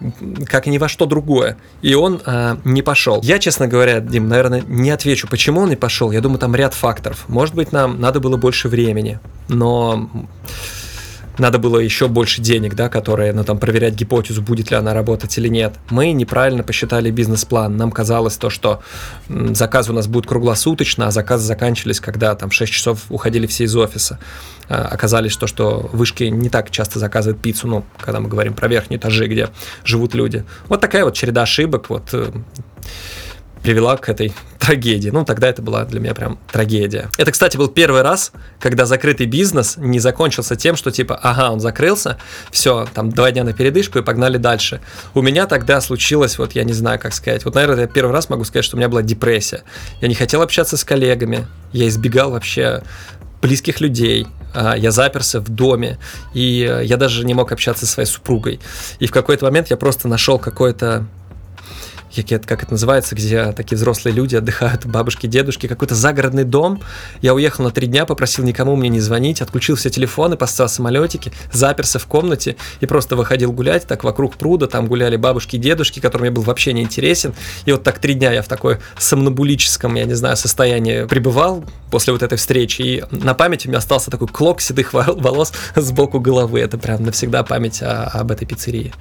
как 0.45 0.67
ни 0.67 0.77
во 0.77 0.87
что 0.87 1.05
другое. 1.05 1.57
И 1.81 1.95
он 1.95 2.21
а, 2.25 2.59
не 2.65 2.81
пошел. 2.81 3.21
Я, 3.23 3.39
честно 3.39 3.67
говоря, 3.67 3.99
Дим, 4.01 4.27
наверное, 4.27 4.61
не 4.67 4.91
отвечу, 4.91 5.27
почему 5.27 5.61
он 5.61 5.69
не 5.69 5.77
пошел. 5.77 6.11
Я 6.11 6.19
думаю, 6.21 6.39
там 6.39 6.53
ряд 6.53 6.73
факторов. 6.73 7.23
Может 7.29 7.55
быть, 7.55 7.71
нам 7.71 7.99
надо 8.01 8.19
было 8.19 8.35
больше 8.37 8.67
времени. 8.67 9.19
Но 9.47 10.09
надо 11.41 11.57
было 11.57 11.79
еще 11.79 12.07
больше 12.07 12.39
денег, 12.39 12.75
да, 12.75 12.87
которые, 12.87 13.33
ну, 13.33 13.43
там, 13.43 13.57
проверять 13.57 13.95
гипотезу, 13.95 14.43
будет 14.43 14.69
ли 14.69 14.77
она 14.77 14.93
работать 14.93 15.35
или 15.39 15.47
нет. 15.47 15.73
Мы 15.89 16.11
неправильно 16.11 16.61
посчитали 16.61 17.09
бизнес-план. 17.09 17.75
Нам 17.77 17.91
казалось 17.91 18.37
то, 18.37 18.51
что 18.51 18.81
заказы 19.27 19.91
у 19.91 19.95
нас 19.95 20.05
будут 20.05 20.29
круглосуточно, 20.29 21.07
а 21.07 21.11
заказы 21.11 21.47
заканчивались, 21.47 21.99
когда 21.99 22.35
там 22.35 22.51
в 22.51 22.53
6 22.53 22.71
часов 22.71 23.05
уходили 23.09 23.47
все 23.47 23.63
из 23.63 23.75
офиса. 23.75 24.19
А, 24.69 24.87
оказались 24.87 25.35
то, 25.35 25.47
что 25.47 25.89
вышки 25.91 26.25
не 26.25 26.49
так 26.49 26.69
часто 26.69 26.99
заказывают 26.99 27.41
пиццу, 27.41 27.67
ну, 27.67 27.85
когда 27.99 28.19
мы 28.19 28.29
говорим 28.29 28.53
про 28.53 28.67
верхние 28.67 28.99
этажи, 28.99 29.25
где 29.25 29.49
живут 29.83 30.13
люди. 30.13 30.45
Вот 30.67 30.79
такая 30.79 31.03
вот 31.05 31.15
череда 31.15 31.41
ошибок, 31.41 31.89
вот 31.89 32.09
э, 32.13 32.31
привела 33.61 33.97
к 33.97 34.09
этой 34.09 34.33
трагедии. 34.59 35.09
Ну, 35.09 35.25
тогда 35.25 35.47
это 35.47 35.61
была 35.61 35.85
для 35.85 35.99
меня 35.99 36.13
прям 36.13 36.39
трагедия. 36.51 37.09
Это, 37.17 37.31
кстати, 37.31 37.57
был 37.57 37.67
первый 37.67 38.01
раз, 38.01 38.31
когда 38.59 38.85
закрытый 38.85 39.25
бизнес 39.25 39.77
не 39.77 39.99
закончился 39.99 40.55
тем, 40.55 40.75
что 40.75 40.91
типа, 40.91 41.15
ага, 41.15 41.51
он 41.51 41.59
закрылся, 41.59 42.17
все, 42.51 42.87
там 42.93 43.11
два 43.11 43.31
дня 43.31 43.43
на 43.43 43.53
передышку 43.53 43.99
и 43.99 44.01
погнали 44.01 44.37
дальше. 44.37 44.81
У 45.13 45.21
меня 45.21 45.47
тогда 45.47 45.81
случилось, 45.81 46.37
вот 46.37 46.53
я 46.53 46.63
не 46.63 46.73
знаю, 46.73 46.99
как 46.99 47.13
сказать, 47.13 47.45
вот, 47.45 47.55
наверное, 47.55 47.81
я 47.81 47.87
первый 47.87 48.11
раз 48.11 48.29
могу 48.29 48.43
сказать, 48.43 48.65
что 48.65 48.75
у 48.75 48.79
меня 48.79 48.89
была 48.89 49.01
депрессия. 49.01 49.63
Я 49.99 50.07
не 50.07 50.15
хотел 50.15 50.41
общаться 50.41 50.77
с 50.77 50.83
коллегами, 50.83 51.47
я 51.71 51.87
избегал 51.87 52.31
вообще 52.31 52.83
близких 53.41 53.81
людей, 53.81 54.27
а, 54.53 54.75
я 54.75 54.91
заперся 54.91 55.39
в 55.39 55.49
доме, 55.49 55.97
и 56.33 56.81
я 56.83 56.97
даже 56.97 57.25
не 57.25 57.33
мог 57.33 57.51
общаться 57.51 57.85
со 57.85 57.93
своей 57.93 58.07
супругой. 58.07 58.59
И 58.99 59.07
в 59.07 59.11
какой-то 59.11 59.45
момент 59.45 59.69
я 59.69 59.77
просто 59.77 60.07
нашел 60.07 60.37
какое-то 60.37 61.07
как 62.45 62.63
это 62.63 62.71
называется, 62.71 63.15
где 63.15 63.51
такие 63.53 63.77
взрослые 63.77 64.13
люди 64.13 64.35
отдыхают, 64.35 64.85
бабушки, 64.85 65.27
дедушки, 65.27 65.67
какой-то 65.67 65.95
загородный 65.95 66.43
дом. 66.43 66.81
Я 67.21 67.33
уехал 67.33 67.63
на 67.63 67.71
три 67.71 67.87
дня, 67.87 68.05
попросил 68.05 68.43
никому 68.43 68.75
мне 68.75 68.89
не 68.89 68.99
звонить, 68.99 69.41
отключил 69.41 69.75
все 69.75 69.89
телефоны, 69.89 70.35
поставил 70.35 70.69
самолетики, 70.69 71.31
заперся 71.51 71.99
в 71.99 72.05
комнате 72.05 72.57
и 72.79 72.85
просто 72.85 73.15
выходил 73.15 73.51
гулять, 73.51 73.87
так 73.87 74.03
вокруг 74.03 74.35
пруда, 74.35 74.67
там 74.67 74.87
гуляли 74.87 75.15
бабушки 75.15 75.55
и 75.55 75.59
дедушки, 75.59 75.99
которым 75.99 76.25
я 76.25 76.31
был 76.31 76.43
вообще 76.43 76.73
не 76.73 76.81
интересен. 76.81 77.33
И 77.65 77.71
вот 77.71 77.83
так 77.83 77.99
три 77.99 78.13
дня 78.13 78.31
я 78.31 78.41
в 78.41 78.47
такой 78.47 78.77
сомнобулическом, 78.97 79.95
я 79.95 80.05
не 80.05 80.13
знаю, 80.13 80.35
состоянии 80.35 81.05
пребывал 81.05 81.63
после 81.89 82.13
вот 82.13 82.23
этой 82.23 82.37
встречи. 82.37 82.81
И 82.81 83.03
на 83.11 83.33
память 83.33 83.65
у 83.65 83.69
меня 83.69 83.77
остался 83.77 84.11
такой 84.11 84.27
клок 84.27 84.61
седых 84.61 84.93
волос 84.93 85.53
сбоку 85.75 86.19
головы. 86.19 86.59
Это 86.59 86.77
прям 86.77 87.03
навсегда 87.03 87.43
память 87.43 87.81
о, 87.81 88.03
об 88.03 88.31
этой 88.31 88.45
пиццерии. 88.45 88.93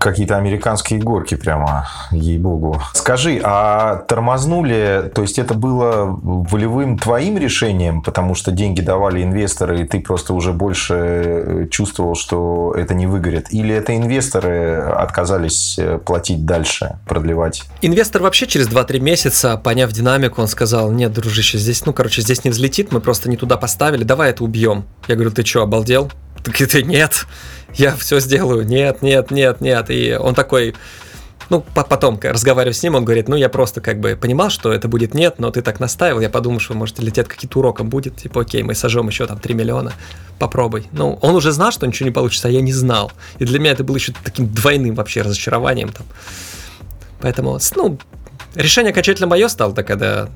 Какие-то 0.00 0.36
американские 0.36 0.98
горки 1.00 1.34
прямо, 1.34 1.86
ей-богу. 2.10 2.80
Скажи, 2.94 3.40
а 3.42 3.96
тормознули, 4.08 5.10
то 5.14 5.22
есть 5.22 5.38
это 5.38 5.54
было 5.54 6.06
волевым 6.06 6.98
твоим 6.98 7.38
решением, 7.38 8.02
потому 8.02 8.34
что 8.34 8.50
деньги 8.50 8.80
давали 8.80 9.22
инвесторы, 9.22 9.82
и 9.82 9.84
ты 9.84 10.00
просто 10.00 10.34
уже 10.34 10.52
больше 10.52 10.94
э, 10.94 11.66
чувствовал, 11.70 12.14
что 12.14 12.74
это 12.76 12.94
не 12.94 13.06
выгорит? 13.06 13.52
Или 13.52 13.74
это 13.74 13.96
инвесторы 13.96 14.76
отказались 14.76 15.78
э, 15.78 15.98
платить 15.98 16.46
дальше, 16.46 16.98
продлевать? 17.06 17.64
Инвестор 17.82 18.22
вообще 18.22 18.46
через 18.46 18.68
2-3 18.68 19.00
месяца, 19.00 19.56
поняв 19.56 19.92
динамику, 19.92 20.40
он 20.40 20.48
сказал, 20.48 20.90
нет, 20.90 21.12
дружище, 21.12 21.58
здесь, 21.58 21.84
ну, 21.84 21.92
короче, 21.92 22.22
здесь 22.22 22.44
не 22.44 22.50
взлетит, 22.50 22.90
мы 22.90 23.00
просто 23.00 23.28
не 23.28 23.36
туда 23.36 23.56
поставили, 23.56 24.04
давай 24.04 24.30
это 24.30 24.44
убьем. 24.44 24.84
Я 25.08 25.14
говорю, 25.14 25.30
ты 25.30 25.44
что, 25.44 25.62
обалдел? 25.62 26.10
Это 26.46 26.82
нет 26.82 27.26
я 27.74 27.94
все 27.96 28.20
сделаю, 28.20 28.66
нет, 28.66 29.02
нет, 29.02 29.30
нет, 29.30 29.60
нет. 29.60 29.90
И 29.90 30.16
он 30.18 30.34
такой, 30.34 30.74
ну, 31.48 31.60
потом, 31.60 32.18
разговариваю 32.22 32.74
с 32.74 32.82
ним, 32.82 32.94
он 32.94 33.04
говорит, 33.04 33.28
ну, 33.28 33.36
я 33.36 33.48
просто 33.48 33.80
как 33.80 34.00
бы 34.00 34.16
понимал, 34.20 34.50
что 34.50 34.72
это 34.72 34.88
будет 34.88 35.14
нет, 35.14 35.36
но 35.38 35.50
ты 35.50 35.62
так 35.62 35.80
настаивал, 35.80 36.20
я 36.20 36.30
подумал, 36.30 36.60
что, 36.60 36.74
может, 36.74 36.98
лететь 36.98 37.28
какие-то 37.28 37.58
уроком 37.58 37.88
будет, 37.88 38.16
типа, 38.16 38.42
окей, 38.42 38.62
мы 38.62 38.74
сожжем 38.74 39.08
еще 39.08 39.26
там 39.26 39.38
3 39.38 39.54
миллиона, 39.54 39.92
попробуй. 40.38 40.86
Ну, 40.92 41.18
он 41.22 41.34
уже 41.34 41.52
знал, 41.52 41.72
что 41.72 41.86
ничего 41.86 42.08
не 42.08 42.12
получится, 42.12 42.48
а 42.48 42.50
я 42.50 42.60
не 42.60 42.72
знал. 42.72 43.12
И 43.38 43.44
для 43.44 43.58
меня 43.58 43.72
это 43.72 43.84
было 43.84 43.96
еще 43.96 44.12
таким 44.24 44.48
двойным 44.48 44.94
вообще 44.94 45.22
разочарованием 45.22 45.90
там. 45.90 46.06
Поэтому, 47.20 47.58
ну, 47.76 47.98
решение 48.54 48.90
окончательно 48.90 49.26
мое 49.26 49.48
стало, 49.48 49.74
когда 49.74 50.28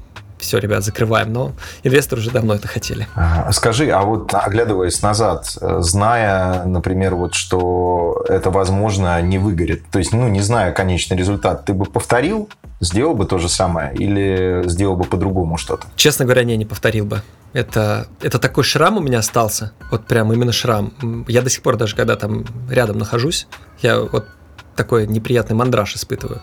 все, 0.45 0.59
ребят, 0.59 0.85
закрываем, 0.85 1.33
но 1.33 1.53
инвесторы 1.83 2.21
уже 2.21 2.31
давно 2.31 2.55
это 2.55 2.69
хотели. 2.69 3.09
Скажи, 3.51 3.91
а 3.91 4.03
вот 4.03 4.33
оглядываясь 4.35 5.03
назад, 5.03 5.47
зная, 5.79 6.65
например, 6.65 7.15
вот 7.15 7.35
что 7.35 8.25
это, 8.29 8.51
возможно, 8.51 9.21
не 9.23 9.39
выгорит, 9.39 9.83
то 9.91 9.99
есть, 9.99 10.13
ну, 10.13 10.29
не 10.29 10.41
зная 10.41 10.73
конечный 10.73 11.17
результат, 11.17 11.65
ты 11.65 11.73
бы 11.73 11.87
повторил, 11.87 12.49
сделал 12.81 13.15
бы 13.15 13.25
то 13.25 13.39
же 13.39 13.49
самое 13.49 13.95
или 13.95 14.63
сделал 14.67 14.97
бы 14.97 15.05
по-другому 15.05 15.57
что-то? 15.57 15.87
Честно 15.97 16.25
говоря, 16.25 16.45
не, 16.45 16.57
не 16.57 16.67
повторил 16.67 17.07
бы. 17.07 17.23
Это, 17.53 18.09
это 18.21 18.39
такой 18.39 18.65
шрам 18.65 18.97
у 18.97 19.01
меня 19.01 19.21
остался, 19.21 19.73
вот 19.91 20.07
прям 20.07 20.33
именно 20.33 20.53
шрам. 20.53 20.93
Я 21.29 21.41
до 21.41 21.51
сих 21.51 21.63
пор 21.63 21.77
даже, 21.77 21.97
когда 21.97 22.17
там 22.17 22.45
рядом 22.69 22.99
нахожусь, 22.99 23.47
я 23.81 24.01
вот 24.01 24.27
такой 24.77 25.07
неприятный 25.07 25.57
мандраж 25.57 25.95
испытываю 25.95 26.43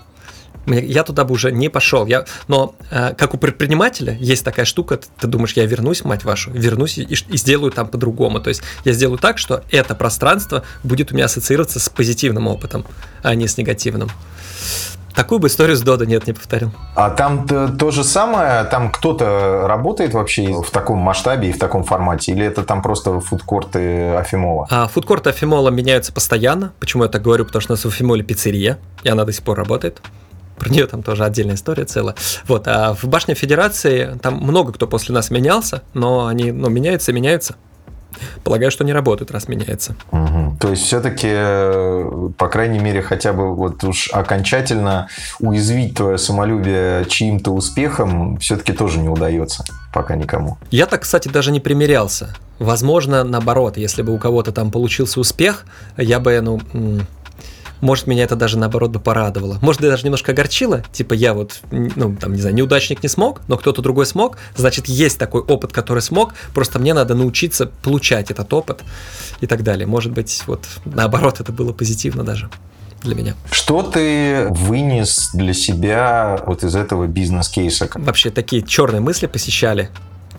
я 0.68 1.04
туда 1.04 1.24
бы 1.24 1.34
уже 1.34 1.52
не 1.52 1.70
пошел. 1.70 2.06
Я, 2.06 2.26
но 2.48 2.76
э, 2.90 3.14
как 3.16 3.34
у 3.34 3.38
предпринимателя 3.38 4.16
есть 4.20 4.46
такая 4.46 4.66
штука, 4.66 4.98
ты, 4.98 5.08
ты 5.20 5.28
думаешь, 5.28 5.54
я 5.54 5.66
вернусь, 5.66 6.04
мать 6.04 6.24
вашу, 6.24 6.52
вернусь 6.52 6.98
и, 6.98 7.04
и 7.04 7.38
сделаю 7.38 7.72
там 7.72 7.88
по-другому. 7.88 8.40
То 8.40 8.50
есть 8.50 8.62
я 8.86 8.94
сделаю 8.94 9.18
так, 9.18 9.38
что 9.38 9.64
это 9.72 9.96
пространство 9.96 10.64
будет 10.84 11.12
у 11.12 11.16
меня 11.16 11.26
ассоциироваться 11.26 11.80
с 11.80 11.90
позитивным 11.90 12.48
опытом, 12.48 12.86
а 13.24 13.36
не 13.36 13.48
с 13.48 13.58
негативным. 13.58 14.10
Такую 15.16 15.40
бы 15.40 15.48
историю 15.48 15.76
с 15.76 15.82
Дода 15.82 16.06
нет, 16.06 16.26
не 16.28 16.34
повторил. 16.34 16.72
А 16.96 17.10
там 17.10 17.46
то, 17.46 17.68
то 17.68 17.92
же 17.92 18.04
самое? 18.04 18.64
Там 18.66 18.92
кто-то 18.92 19.66
работает 19.68 20.14
вообще 20.14 20.54
в 20.62 20.72
таком 20.72 21.00
масштабе 21.00 21.50
и 21.50 21.52
в 21.52 21.60
таком 21.60 21.84
формате? 21.84 22.32
Или 22.32 22.46
это 22.46 22.64
там 22.64 22.82
просто 22.82 23.20
фудкорты 23.20 24.14
Афимола? 24.16 24.68
А, 24.70 24.88
фудкорты 24.88 25.30
Афимола 25.30 25.70
меняются 25.70 26.14
постоянно. 26.14 26.72
Почему 26.80 27.04
я 27.04 27.10
так 27.10 27.22
говорю? 27.22 27.46
Потому 27.46 27.62
что 27.62 27.74
у 27.74 27.76
нас 27.76 27.84
в 27.84 27.90
Афимоле 27.90 28.24
пиццерия, 28.24 28.80
и 29.04 29.10
она 29.10 29.26
до 29.26 29.34
сих 29.34 29.44
пор 29.44 29.58
работает 29.58 30.02
про 30.62 30.70
нее 30.70 30.86
там 30.86 31.02
тоже 31.02 31.26
отдельная 31.26 31.56
история 31.56 31.86
целая. 31.86 32.14
Вот, 32.48 32.68
а 32.68 32.94
в 32.94 33.06
Башне 33.06 33.34
Федерации 33.34 34.20
там 34.22 34.36
много 34.36 34.72
кто 34.74 34.86
после 34.86 35.16
нас 35.16 35.32
менялся, 35.32 35.82
но 35.96 36.28
они, 36.28 36.52
ну, 36.52 36.70
меняются, 36.70 37.12
меняются. 37.12 37.56
Полагаю, 38.44 38.70
что 38.70 38.84
не 38.84 38.94
работают, 38.94 39.32
раз 39.32 39.48
меняется. 39.48 39.96
Угу. 40.12 40.58
То 40.60 40.70
есть 40.70 40.84
все-таки, 40.84 41.30
э, 41.32 42.30
по 42.38 42.48
крайней 42.48 42.78
мере, 42.78 43.02
хотя 43.02 43.34
бы 43.34 43.56
вот 43.56 43.84
уж 43.84 44.10
окончательно 44.14 45.08
уязвить 45.40 45.96
твое 45.96 46.20
самолюбие 46.20 47.06
чьим-то 47.06 47.52
успехом 47.52 48.38
все-таки 48.38 48.74
тоже 48.74 49.00
не 49.00 49.10
удается 49.10 49.64
пока 49.92 50.16
никому. 50.16 50.60
Я 50.70 50.86
так, 50.86 51.02
кстати, 51.02 51.28
даже 51.28 51.52
не 51.52 51.60
примерялся. 51.60 52.36
Возможно, 52.60 53.24
наоборот, 53.24 53.78
если 53.78 54.04
бы 54.04 54.14
у 54.14 54.20
кого-то 54.20 54.52
там 54.52 54.70
получился 54.70 55.20
успех, 55.20 55.66
я 55.98 56.20
бы, 56.20 56.40
ну, 56.42 56.62
может, 57.82 58.08
меня 58.08 58.24
это 58.24 58.36
даже 58.36 58.58
наоборот 58.58 58.92
бы 58.92 59.00
порадовало. 59.00 59.58
Может, 59.62 59.82
даже 59.82 60.04
немножко 60.04 60.32
огорчило. 60.32 60.84
Типа 60.92 61.14
я 61.14 61.34
вот, 61.34 61.62
ну, 61.72 62.16
там, 62.16 62.34
не 62.34 62.42
знаю, 62.42 62.56
неудачник 62.56 63.04
не 63.04 63.10
смог, 63.10 63.42
но 63.48 63.58
кто-то 63.58 63.82
другой 63.82 64.06
смог. 64.06 64.38
Значит, 64.56 64.88
есть 64.88 65.18
такой 65.18 65.42
опыт, 65.42 65.74
который 65.74 66.02
смог. 66.02 66.34
Просто 66.54 66.80
мне 66.80 66.94
надо 66.94 67.16
научиться 67.16 67.66
получать 67.66 68.32
этот 68.32 68.54
опыт 68.54 68.82
и 69.42 69.48
так 69.48 69.64
далее. 69.64 69.88
Может 69.88 70.12
быть, 70.12 70.44
вот 70.48 70.66
наоборот, 70.86 71.40
это 71.40 71.52
было 71.52 71.74
позитивно 71.74 72.24
даже 72.24 72.50
для 73.02 73.16
меня. 73.16 73.36
Что 73.52 73.82
ты 73.82 74.48
вынес 74.50 75.32
для 75.34 75.54
себя 75.54 76.40
вот 76.46 76.64
из 76.64 76.76
этого 76.76 77.08
бизнес-кейса? 77.08 77.90
Вообще 77.96 78.30
такие 78.30 78.62
черные 78.62 79.02
мысли 79.02 79.26
посещали 79.26 79.90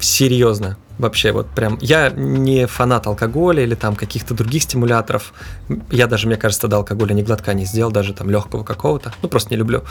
серьезно. 0.04 0.76
Вообще, 0.98 1.32
вот 1.32 1.48
прям, 1.48 1.78
я 1.80 2.10
не 2.10 2.66
фанат 2.66 3.06
алкоголя 3.06 3.62
или 3.62 3.74
там 3.74 3.96
каких-то 3.96 4.34
других 4.34 4.62
стимуляторов. 4.62 5.32
Я 5.90 6.06
даже, 6.06 6.26
мне 6.26 6.36
кажется, 6.36 6.68
до 6.68 6.76
алкоголя 6.76 7.14
ни 7.14 7.22
глотка 7.22 7.54
не 7.54 7.64
сделал, 7.64 7.90
даже 7.90 8.12
там 8.12 8.30
легкого 8.30 8.62
какого-то. 8.62 9.12
Ну, 9.22 9.28
просто 9.28 9.50
не 9.50 9.56
люблю. 9.56 9.82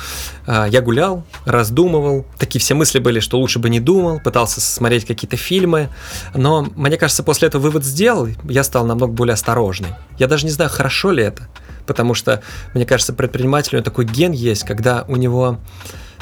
А, 0.45 0.67
я 0.67 0.81
гулял, 0.81 1.25
раздумывал. 1.45 2.25
Такие 2.37 2.61
все 2.61 2.75
мысли 2.75 2.99
были, 2.99 3.19
что 3.19 3.39
лучше 3.39 3.59
бы 3.59 3.69
не 3.69 3.79
думал. 3.79 4.19
Пытался 4.19 4.61
смотреть 4.61 5.05
какие-то 5.05 5.37
фильмы. 5.37 5.89
Но, 6.35 6.67
мне 6.75 6.97
кажется, 6.97 7.23
после 7.23 7.47
этого 7.47 7.63
вывод 7.63 7.83
сделал. 7.83 8.29
Я 8.43 8.63
стал 8.63 8.85
намного 8.85 9.11
более 9.11 9.33
осторожный. 9.33 9.89
Я 10.17 10.27
даже 10.27 10.45
не 10.45 10.51
знаю, 10.51 10.69
хорошо 10.69 11.11
ли 11.11 11.23
это. 11.23 11.49
Потому 11.87 12.13
что, 12.13 12.41
мне 12.73 12.85
кажется, 12.85 13.11
предпринимателю 13.11 13.81
такой 13.81 14.05
ген 14.05 14.31
есть, 14.31 14.63
когда 14.63 15.03
у 15.07 15.15
него 15.15 15.59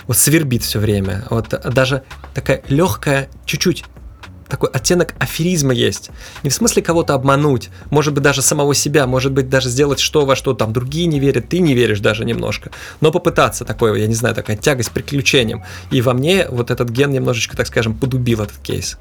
вот 0.09 0.17
свербит 0.17 0.63
все 0.63 0.79
время. 0.79 1.23
Вот 1.29 1.49
даже 1.71 2.01
такая 2.33 2.63
легкая, 2.67 3.29
чуть-чуть 3.45 3.83
такой 4.47 4.71
оттенок 4.71 5.13
аферизма 5.19 5.71
есть. 5.71 6.09
Не 6.41 6.49
в 6.49 6.53
смысле 6.55 6.81
кого-то 6.81 7.13
обмануть, 7.13 7.69
может 7.91 8.15
быть, 8.15 8.23
даже 8.23 8.41
самого 8.41 8.73
себя, 8.73 9.05
может 9.05 9.31
быть, 9.31 9.49
даже 9.49 9.69
сделать 9.69 9.99
что 9.99 10.25
во 10.25 10.35
что 10.35 10.55
там 10.55 10.73
другие 10.73 11.05
не 11.05 11.19
верят, 11.19 11.49
ты 11.49 11.59
не 11.59 11.75
веришь 11.75 11.99
даже 11.99 12.25
немножко. 12.25 12.71
Но 13.01 13.11
попытаться 13.11 13.65
такое, 13.65 13.93
я 13.99 14.07
не 14.07 14.15
знаю, 14.15 14.33
такая 14.33 14.57
тягость 14.57 14.89
к 14.89 14.93
приключениям. 14.93 15.63
И 15.91 16.01
во 16.01 16.13
мне 16.13 16.47
вот 16.49 16.71
этот 16.71 16.89
ген 16.89 17.11
немножечко, 17.11 17.55
так 17.55 17.67
скажем, 17.67 17.93
подубил 17.93 18.41
этот 18.41 18.57
кейс. 18.57 18.97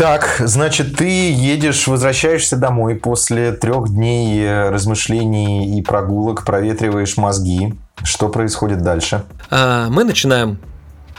Так, 0.00 0.36
значит, 0.38 0.96
ты 0.96 1.30
едешь, 1.30 1.86
возвращаешься 1.86 2.56
домой 2.56 2.94
после 2.94 3.52
трех 3.52 3.90
дней 3.90 4.42
э, 4.42 4.70
размышлений 4.70 5.78
и 5.78 5.82
прогулок, 5.82 6.46
проветриваешь 6.46 7.18
мозги. 7.18 7.74
Что 8.02 8.30
происходит 8.30 8.80
дальше? 8.80 9.24
А, 9.50 9.90
мы 9.90 10.04
начинаем 10.04 10.58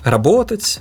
работать, 0.04 0.80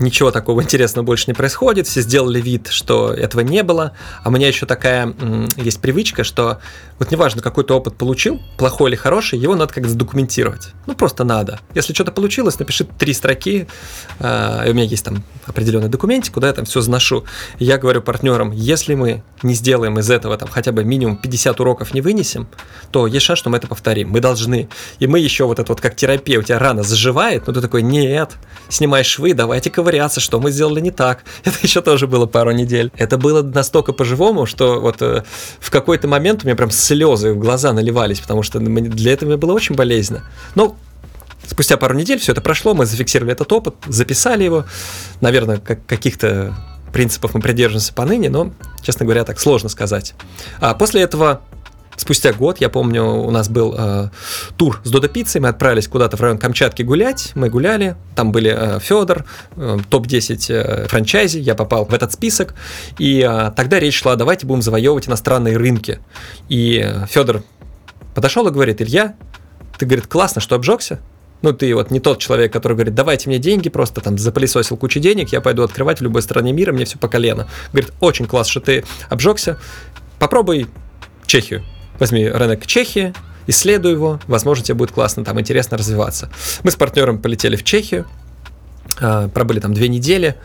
ничего 0.00 0.30
такого 0.30 0.62
интересного 0.62 1.04
больше 1.04 1.24
не 1.28 1.34
происходит, 1.34 1.86
все 1.86 2.00
сделали 2.00 2.40
вид, 2.40 2.68
что 2.68 3.12
этого 3.12 3.40
не 3.40 3.62
было, 3.62 3.92
а 4.22 4.28
у 4.28 4.32
меня 4.32 4.48
еще 4.48 4.66
такая 4.66 5.14
есть 5.56 5.80
привычка, 5.80 6.24
что 6.24 6.60
вот 6.98 7.10
неважно, 7.10 7.40
какой 7.40 7.64
то 7.64 7.76
опыт 7.76 7.96
получил, 7.96 8.40
плохой 8.58 8.90
или 8.90 8.96
хороший, 8.96 9.38
его 9.38 9.54
надо 9.54 9.72
как-то 9.72 9.88
задокументировать. 9.88 10.68
Ну, 10.86 10.94
просто 10.94 11.24
надо. 11.24 11.60
Если 11.74 11.94
что-то 11.94 12.12
получилось, 12.12 12.58
напиши 12.58 12.84
три 12.84 13.14
строки, 13.14 13.66
э, 14.18 14.66
и 14.66 14.70
у 14.70 14.74
меня 14.74 14.84
есть 14.84 15.04
там 15.04 15.22
определенный 15.46 15.88
документик, 15.88 16.34
куда 16.34 16.48
я 16.48 16.52
там 16.52 16.64
все 16.64 16.80
заношу. 16.80 17.24
Я 17.58 17.78
говорю 17.78 18.02
партнерам, 18.02 18.50
если 18.52 18.94
мы 18.94 19.22
не 19.42 19.54
сделаем 19.54 19.98
из 19.98 20.10
этого 20.10 20.36
там 20.36 20.48
хотя 20.48 20.72
бы 20.72 20.84
минимум 20.84 21.16
50 21.16 21.58
уроков 21.60 21.94
не 21.94 22.02
вынесем, 22.02 22.48
то 22.90 23.06
есть 23.06 23.24
шанс, 23.24 23.38
что 23.38 23.50
мы 23.50 23.56
это 23.56 23.66
повторим. 23.66 24.10
Мы 24.10 24.20
должны. 24.20 24.68
И 24.98 25.06
мы 25.06 25.20
еще 25.20 25.44
вот 25.44 25.58
это 25.58 25.72
вот 25.72 25.80
как 25.80 25.96
терапия, 25.96 26.38
у 26.38 26.42
тебя 26.42 26.58
рана 26.58 26.82
заживает, 26.82 27.46
но 27.46 27.52
ты 27.52 27.60
такой, 27.62 27.82
нет, 27.82 28.32
снимай 28.68 29.04
швы, 29.04 29.32
давайте 29.32 29.70
ковырять 29.70 29.89
ковыряться, 29.90 30.20
что 30.20 30.40
мы 30.40 30.50
сделали 30.50 30.80
не 30.80 30.90
так. 30.90 31.24
Это 31.44 31.56
еще 31.62 31.80
тоже 31.80 32.06
было 32.06 32.26
пару 32.26 32.52
недель. 32.52 32.92
Это 32.96 33.18
было 33.18 33.42
настолько 33.42 33.92
по-живому, 33.92 34.46
что 34.46 34.80
вот 34.80 35.02
э, 35.02 35.24
в 35.58 35.70
какой-то 35.70 36.08
момент 36.08 36.42
у 36.42 36.46
меня 36.46 36.56
прям 36.56 36.70
слезы 36.70 37.32
в 37.32 37.38
глаза 37.38 37.72
наливались, 37.72 38.20
потому 38.20 38.42
что 38.42 38.58
для 38.60 39.12
этого 39.12 39.28
мне 39.28 39.36
было 39.36 39.52
очень 39.52 39.74
болезненно. 39.74 40.22
Но 40.54 40.76
спустя 41.46 41.76
пару 41.76 41.94
недель 41.94 42.18
все 42.18 42.32
это 42.32 42.40
прошло, 42.40 42.74
мы 42.74 42.86
зафиксировали 42.86 43.32
этот 43.32 43.52
опыт, 43.52 43.74
записали 43.86 44.44
его. 44.44 44.64
Наверное, 45.20 45.58
как 45.58 45.84
каких-то 45.86 46.54
принципов 46.92 47.34
мы 47.34 47.40
придерживаемся 47.40 47.92
поныне, 47.92 48.30
но, 48.30 48.52
честно 48.82 49.04
говоря, 49.04 49.24
так 49.24 49.40
сложно 49.40 49.68
сказать. 49.68 50.14
А 50.60 50.74
после 50.74 51.02
этого 51.02 51.40
спустя 52.00 52.32
год, 52.32 52.60
я 52.60 52.70
помню, 52.70 53.04
у 53.04 53.30
нас 53.30 53.48
был 53.48 53.74
э, 53.76 54.08
тур 54.56 54.80
с 54.84 54.90
Додо 54.90 55.08
Пиццей, 55.08 55.40
мы 55.40 55.48
отправились 55.48 55.86
куда-то 55.86 56.16
в 56.16 56.20
район 56.20 56.38
Камчатки 56.38 56.82
гулять, 56.82 57.32
мы 57.34 57.50
гуляли, 57.50 57.94
там 58.16 58.32
были 58.32 58.54
э, 58.56 58.80
Федор, 58.80 59.26
э, 59.56 59.78
топ-10 59.88 60.46
э, 60.48 60.88
франчайзи, 60.88 61.38
я 61.38 61.54
попал 61.54 61.84
в 61.84 61.92
этот 61.92 62.12
список, 62.12 62.54
и 62.98 63.20
э, 63.20 63.52
тогда 63.54 63.78
речь 63.78 63.98
шла, 63.98 64.16
давайте 64.16 64.46
будем 64.46 64.62
завоевывать 64.62 65.08
иностранные 65.08 65.58
рынки. 65.58 66.00
И 66.48 66.82
э, 66.82 67.06
Федор 67.06 67.42
подошел 68.14 68.48
и 68.48 68.50
говорит, 68.50 68.80
Илья, 68.80 69.14
ты, 69.78 69.84
говорит, 69.84 70.06
классно, 70.06 70.40
что 70.40 70.54
обжегся, 70.56 71.00
ну, 71.42 71.52
ты 71.52 71.74
вот 71.74 71.90
не 71.90 72.00
тот 72.00 72.18
человек, 72.18 72.50
который 72.52 72.74
говорит, 72.74 72.94
давайте 72.94 73.28
мне 73.28 73.38
деньги, 73.38 73.68
просто 73.68 74.00
там 74.00 74.16
запылесосил 74.16 74.78
кучу 74.78 75.00
денег, 75.00 75.32
я 75.32 75.42
пойду 75.42 75.62
открывать 75.62 76.00
в 76.00 76.02
любой 76.02 76.22
стране 76.22 76.52
мира, 76.52 76.72
мне 76.72 76.86
все 76.86 76.98
по 76.98 77.08
колено. 77.08 77.46
Говорит, 77.72 77.92
очень 78.00 78.26
классно, 78.26 78.50
что 78.50 78.60
ты 78.60 78.84
обжегся, 79.10 79.58
попробуй 80.18 80.66
Чехию 81.26 81.62
возьми 82.00 82.28
рынок 82.28 82.66
Чехии, 82.66 83.14
исследуй 83.46 83.92
его, 83.92 84.20
возможно, 84.26 84.64
тебе 84.64 84.74
будет 84.74 84.92
классно, 84.92 85.24
там 85.24 85.38
интересно 85.38 85.76
развиваться. 85.76 86.30
Мы 86.64 86.70
с 86.70 86.76
партнером 86.76 87.18
полетели 87.18 87.56
в 87.56 87.62
Чехию, 87.62 88.06
а, 89.00 89.28
пробыли 89.28 89.60
там 89.60 89.74
две 89.74 89.88
недели, 89.88 90.36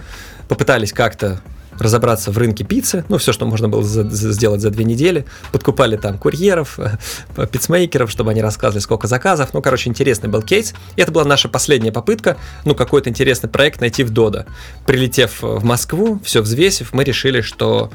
попытались 0.48 0.94
как-то 0.94 1.42
разобраться 1.80 2.32
в 2.32 2.38
рынке 2.38 2.64
пиццы, 2.64 3.04
ну, 3.10 3.18
все, 3.18 3.34
что 3.34 3.46
можно 3.46 3.68
было 3.68 3.84
за, 3.84 4.10
за, 4.10 4.32
сделать 4.32 4.62
за 4.62 4.70
две 4.70 4.86
недели. 4.86 5.26
Подкупали 5.52 5.98
там 5.98 6.18
курьеров, 6.18 6.80
пиццмейкеров, 7.52 8.10
чтобы 8.10 8.32
они 8.32 8.42
рассказывали, 8.42 8.82
сколько 8.82 9.08
заказов. 9.08 9.54
Ну, 9.54 9.62
короче, 9.62 9.90
интересный 9.90 10.30
был 10.30 10.42
кейс. 10.42 10.74
И 10.96 11.02
это 11.02 11.12
была 11.12 11.26
наша 11.26 11.50
последняя 11.50 11.92
попытка, 11.92 12.38
ну, 12.64 12.76
какой-то 12.76 13.10
интересный 13.10 13.50
проект 13.50 13.82
найти 13.82 14.04
в 14.04 14.12
Дода. 14.12 14.46
Прилетев 14.86 15.42
в 15.42 15.64
Москву, 15.64 16.20
все 16.24 16.42
взвесив, 16.42 16.94
мы 16.94 17.04
решили, 17.04 17.42
что 17.42 17.92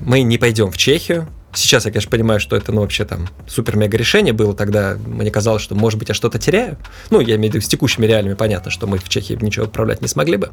мы 0.00 0.22
не 0.22 0.38
пойдем 0.38 0.70
в 0.70 0.76
Чехию, 0.76 1.28
Сейчас 1.54 1.86
я, 1.86 1.90
конечно, 1.90 2.10
понимаю, 2.10 2.40
что 2.40 2.56
это, 2.56 2.72
ну, 2.72 2.82
вообще 2.82 3.04
там 3.04 3.26
супер-мега 3.46 3.96
решение 3.96 4.34
было 4.34 4.54
тогда. 4.54 4.96
Мне 5.06 5.30
казалось, 5.30 5.62
что, 5.62 5.74
может 5.74 5.98
быть, 5.98 6.08
я 6.10 6.14
что-то 6.14 6.38
теряю. 6.38 6.76
Ну, 7.10 7.20
я 7.20 7.36
имею 7.36 7.52
в 7.52 7.54
виду, 7.54 7.64
с 7.64 7.68
текущими 7.68 8.06
реалиями 8.06 8.34
понятно, 8.34 8.70
что 8.70 8.86
мы 8.86 8.98
в 8.98 9.08
Чехии 9.08 9.38
ничего 9.40 9.64
отправлять 9.64 10.02
не 10.02 10.08
смогли 10.08 10.36
бы. 10.36 10.50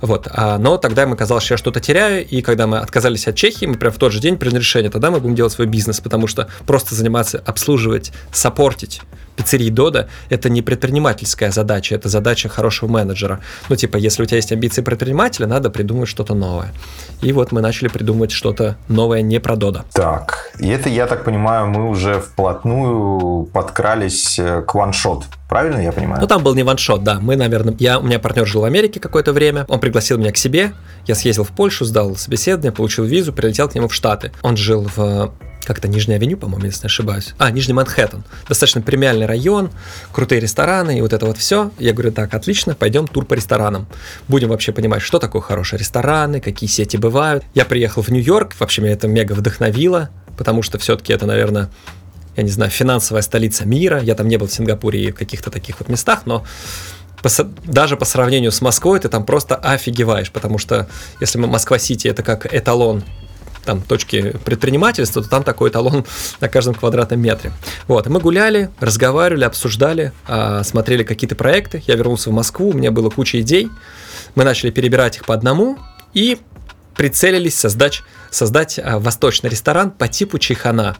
Вот. 0.00 0.28
А, 0.30 0.58
но 0.58 0.78
тогда 0.78 1.06
мне 1.06 1.16
казалось, 1.16 1.44
что 1.44 1.54
я 1.54 1.58
что-то 1.58 1.80
теряю, 1.80 2.26
и 2.26 2.40
когда 2.40 2.66
мы 2.66 2.78
отказались 2.78 3.26
от 3.26 3.34
Чехии, 3.34 3.66
мы 3.66 3.74
прям 3.74 3.92
в 3.92 3.98
тот 3.98 4.12
же 4.12 4.20
день 4.20 4.36
приняли 4.36 4.60
решение, 4.60 4.90
тогда 4.90 5.10
мы 5.10 5.18
будем 5.18 5.34
делать 5.34 5.52
свой 5.52 5.66
бизнес, 5.66 6.00
потому 6.00 6.28
что 6.28 6.48
просто 6.66 6.94
заниматься, 6.94 7.42
обслуживать, 7.44 8.12
саппортить 8.32 9.02
пиццерии 9.36 9.70
Дода 9.70 10.08
это 10.30 10.48
не 10.48 10.62
предпринимательская 10.62 11.50
задача, 11.50 11.94
это 11.94 12.08
задача 12.08 12.48
хорошего 12.48 12.90
менеджера. 12.90 13.40
Ну, 13.68 13.76
типа, 13.76 13.96
если 13.96 14.22
у 14.22 14.26
тебя 14.26 14.36
есть 14.36 14.52
амбиции 14.52 14.82
предпринимателя, 14.82 15.46
надо 15.46 15.70
придумать 15.70 16.08
что-то 16.08 16.34
новое. 16.34 16.72
И 17.22 17.32
вот 17.32 17.52
мы 17.52 17.60
начали 17.60 17.88
придумывать 17.88 18.30
что-то 18.30 18.76
новое 18.88 19.22
не 19.22 19.38
про 19.38 19.56
Дода. 19.56 19.84
Так, 19.92 20.50
и 20.58 20.68
это, 20.68 20.88
я 20.88 21.06
так 21.06 21.24
понимаю, 21.24 21.66
мы 21.66 21.88
уже 21.88 22.20
вплотную 22.20 23.44
подкрались 23.44 24.38
э, 24.38 24.62
к 24.62 24.74
ваншот. 24.74 25.24
Правильно 25.48 25.80
я 25.80 25.92
понимаю? 25.92 26.20
Ну, 26.20 26.26
там 26.26 26.42
был 26.42 26.54
не 26.54 26.62
ваншот, 26.62 27.04
да. 27.04 27.18
Мы, 27.20 27.36
наверное, 27.36 27.74
я, 27.78 27.98
у 27.98 28.02
меня 28.02 28.18
партнер 28.18 28.46
жил 28.46 28.62
в 28.62 28.64
Америке 28.64 29.00
какое-то 29.00 29.32
время, 29.32 29.64
он 29.68 29.80
пригласил 29.80 30.18
меня 30.18 30.32
к 30.32 30.36
себе, 30.36 30.72
я 31.06 31.14
съездил 31.14 31.44
в 31.44 31.50
Польшу, 31.50 31.84
сдал 31.84 32.16
собеседование, 32.16 32.72
получил 32.72 33.04
визу, 33.04 33.32
прилетел 33.32 33.68
к 33.68 33.74
нему 33.74 33.88
в 33.88 33.94
Штаты. 33.94 34.32
Он 34.42 34.56
жил 34.56 34.88
в 34.96 35.32
как-то 35.66 35.88
Нижняя 35.88 36.18
авеню, 36.18 36.36
по-моему, 36.36 36.66
если 36.66 36.82
не 36.82 36.86
ошибаюсь. 36.86 37.34
А, 37.38 37.50
Нижний 37.50 37.74
Манхэттен. 37.74 38.24
Достаточно 38.48 38.82
премиальный 38.82 39.26
район, 39.26 39.70
крутые 40.12 40.40
рестораны 40.40 40.98
и 40.98 41.00
вот 41.00 41.12
это 41.12 41.26
вот 41.26 41.38
все. 41.38 41.70
Я 41.78 41.92
говорю, 41.92 42.12
так, 42.12 42.34
отлично, 42.34 42.74
пойдем 42.74 43.06
тур 43.06 43.24
по 43.24 43.34
ресторанам. 43.34 43.86
Будем 44.28 44.48
вообще 44.48 44.72
понимать, 44.72 45.02
что 45.02 45.18
такое 45.18 45.42
хорошие 45.42 45.78
рестораны, 45.78 46.40
какие 46.40 46.68
сети 46.68 46.96
бывают. 46.96 47.44
Я 47.54 47.64
приехал 47.64 48.02
в 48.02 48.08
Нью-Йорк, 48.08 48.54
вообще 48.58 48.82
меня 48.82 48.92
это 48.92 49.08
мега 49.08 49.32
вдохновило, 49.32 50.10
потому 50.36 50.62
что 50.62 50.78
все-таки 50.78 51.12
это, 51.12 51.26
наверное, 51.26 51.68
я 52.36 52.42
не 52.42 52.50
знаю, 52.50 52.70
финансовая 52.70 53.22
столица 53.22 53.66
мира. 53.66 54.00
Я 54.00 54.14
там 54.14 54.28
не 54.28 54.36
был 54.36 54.46
в 54.46 54.52
Сингапуре 54.52 55.04
и 55.04 55.12
в 55.12 55.14
каких-то 55.14 55.50
таких 55.50 55.78
вот 55.80 55.88
местах, 55.88 56.22
но 56.24 56.44
даже 57.64 57.96
по 57.96 58.04
сравнению 58.04 58.50
с 58.52 58.60
Москвой 58.60 58.98
ты 58.98 59.08
там 59.08 59.24
просто 59.24 59.54
офигеваешь, 59.54 60.30
потому 60.30 60.58
что 60.58 60.88
если 61.20 61.38
Москва-Сити 61.38 62.08
это 62.08 62.22
как 62.22 62.52
эталон 62.52 63.04
там 63.64 63.80
точки 63.80 64.36
предпринимательства, 64.44 65.22
то 65.22 65.28
там 65.28 65.42
такой 65.42 65.70
талон 65.70 66.04
на 66.40 66.48
каждом 66.48 66.74
квадратном 66.74 67.20
метре. 67.20 67.52
Вот, 67.88 68.06
и 68.06 68.10
мы 68.10 68.20
гуляли, 68.20 68.70
разговаривали, 68.80 69.44
обсуждали, 69.44 70.12
а, 70.26 70.62
смотрели 70.62 71.02
какие-то 71.02 71.36
проекты. 71.36 71.82
Я 71.86 71.96
вернулся 71.96 72.30
в 72.30 72.32
Москву, 72.32 72.70
у 72.70 72.72
меня 72.72 72.90
было 72.90 73.10
куча 73.10 73.40
идей. 73.40 73.68
Мы 74.34 74.44
начали 74.44 74.70
перебирать 74.70 75.16
их 75.16 75.24
по 75.24 75.34
одному 75.34 75.78
и 76.14 76.38
прицелились 76.94 77.58
создать, 77.58 78.02
создать 78.30 78.78
а, 78.78 78.98
восточный 78.98 79.50
ресторан 79.50 79.90
по 79.90 80.08
типу 80.08 80.38
чайхана. 80.38 80.96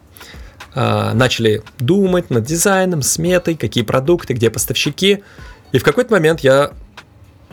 А, 0.74 1.12
начали 1.14 1.62
думать 1.78 2.30
над 2.30 2.44
дизайном, 2.44 3.02
сметой, 3.02 3.56
какие 3.56 3.84
продукты, 3.84 4.34
где 4.34 4.50
поставщики. 4.50 5.22
И 5.72 5.78
в 5.78 5.84
какой-то 5.84 6.12
момент 6.12 6.40
я 6.40 6.72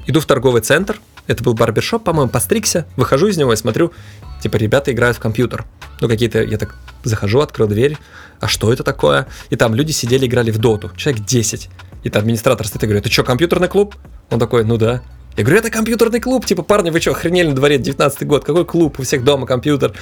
иду 0.07 0.19
в 0.19 0.25
торговый 0.25 0.61
центр, 0.61 0.99
это 1.29 1.43
был 1.43 1.53
барбершоп, 1.53 2.03
по-моему, 2.03 2.31
постригся, 2.31 2.87
выхожу 2.97 3.27
из 3.27 3.37
него 3.37 3.53
и 3.53 3.55
смотрю, 3.55 3.93
типа, 4.41 4.57
ребята 4.57 4.91
играют 4.91 5.15
в 5.15 5.19
компьютер. 5.19 5.63
Ну, 6.01 6.07
какие-то, 6.07 6.41
я 6.41 6.57
так 6.57 6.75
захожу, 7.03 7.39
открыл 7.39 7.67
дверь, 7.67 7.97
а 8.39 8.47
что 8.47 8.73
это 8.73 8.83
такое? 8.83 9.27
И 9.51 9.55
там 9.55 9.75
люди 9.75 9.91
сидели, 9.91 10.25
играли 10.25 10.49
в 10.49 10.57
доту, 10.57 10.91
человек 10.97 11.23
10. 11.23 11.69
И 12.03 12.09
там 12.09 12.21
администратор 12.21 12.65
стоит 12.65 12.83
и 12.83 12.87
говорит, 12.87 13.03
ты 13.03 13.11
что, 13.11 13.23
компьютерный 13.23 13.67
клуб? 13.67 13.95
Он 14.31 14.39
такой, 14.39 14.65
ну 14.65 14.77
да. 14.77 15.03
Я 15.37 15.43
говорю, 15.43 15.59
это 15.59 15.69
компьютерный 15.69 16.19
клуб, 16.19 16.45
типа, 16.45 16.63
парни, 16.63 16.89
вы 16.89 16.99
что, 16.99 17.11
охренели 17.11 17.47
на 17.47 17.55
дворе 17.55 17.77
19 17.77 18.27
год, 18.27 18.43
какой 18.43 18.65
клуб, 18.65 18.99
у 18.99 19.03
всех 19.03 19.23
дома 19.23 19.47
компьютер. 19.47 19.93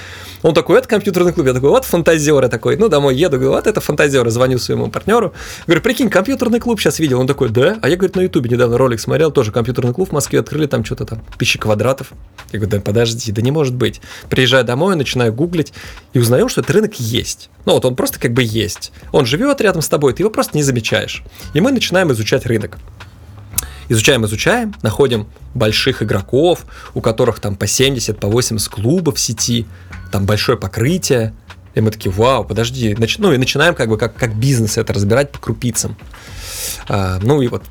Он 0.42 0.52
такой, 0.52 0.78
это 0.78 0.88
компьютерный 0.88 1.32
клуб, 1.32 1.46
я 1.46 1.54
такой, 1.54 1.70
вот 1.70 1.84
фантазеры 1.84 2.48
такой, 2.48 2.76
ну, 2.76 2.88
домой 2.88 3.14
еду, 3.14 3.36
говорю, 3.36 3.52
вот 3.52 3.66
это 3.66 3.80
фантазеры, 3.80 4.30
звоню 4.30 4.58
своему 4.58 4.90
партнеру, 4.90 5.32
говорю, 5.66 5.82
прикинь, 5.82 6.10
компьютерный 6.10 6.58
клуб 6.58 6.80
сейчас 6.80 6.98
видел, 6.98 7.20
он 7.20 7.28
такой, 7.28 7.50
да, 7.50 7.78
а 7.82 7.88
я, 7.88 7.96
говорит, 7.96 8.16
на 8.16 8.22
ютубе 8.22 8.50
недавно 8.50 8.78
ролик 8.78 8.98
смотрел, 8.98 9.30
тоже 9.30 9.52
компьютерный 9.52 9.94
клуб 9.94 10.08
в 10.08 10.12
Москве 10.12 10.40
открыли, 10.40 10.66
там 10.66 10.84
что-то 10.84 11.04
там, 11.04 11.22
тысячи 11.38 11.58
квадратов. 11.58 12.12
Я 12.52 12.58
говорю, 12.58 12.78
да 12.78 12.80
подожди, 12.80 13.30
да 13.30 13.42
не 13.42 13.50
может 13.50 13.74
быть. 13.74 14.00
Приезжаю 14.30 14.64
домой, 14.64 14.96
начинаю 14.96 15.32
гуглить 15.32 15.72
и 16.14 16.18
узнаем, 16.18 16.48
что 16.48 16.62
этот 16.62 16.74
рынок 16.74 16.98
есть. 16.98 17.50
Ну 17.64 17.74
вот 17.74 17.84
он 17.84 17.94
просто 17.94 18.18
как 18.18 18.32
бы 18.32 18.42
есть. 18.42 18.90
Он 19.12 19.26
живет 19.26 19.60
рядом 19.60 19.82
с 19.82 19.88
тобой, 19.88 20.14
ты 20.14 20.22
его 20.22 20.30
просто 20.30 20.56
не 20.56 20.62
замечаешь. 20.62 21.22
И 21.54 21.60
мы 21.60 21.70
начинаем 21.70 22.10
изучать 22.10 22.46
рынок. 22.46 22.78
Изучаем, 23.88 24.24
изучаем, 24.26 24.74
находим 24.82 25.26
больших 25.54 26.02
игроков, 26.02 26.66
у 26.94 27.00
которых 27.00 27.40
там 27.40 27.56
по 27.56 27.66
70, 27.66 28.18
по 28.18 28.28
80 28.28 28.68
клубов 28.68 29.16
в 29.16 29.20
сети, 29.20 29.66
там 30.12 30.26
большое 30.26 30.58
покрытие. 30.58 31.34
И 31.74 31.80
мы 31.80 31.90
такие, 31.90 32.10
вау, 32.10 32.44
подожди. 32.44 32.96
Ну 33.18 33.32
и 33.32 33.36
начинаем 33.36 33.74
как 33.74 33.88
бы 33.88 33.96
как, 33.96 34.14
как 34.14 34.34
бизнес 34.34 34.78
это 34.78 34.92
разбирать 34.92 35.30
по 35.30 35.38
крупицам. 35.38 35.96
А, 36.88 37.18
ну 37.22 37.40
и 37.40 37.48
вот 37.48 37.62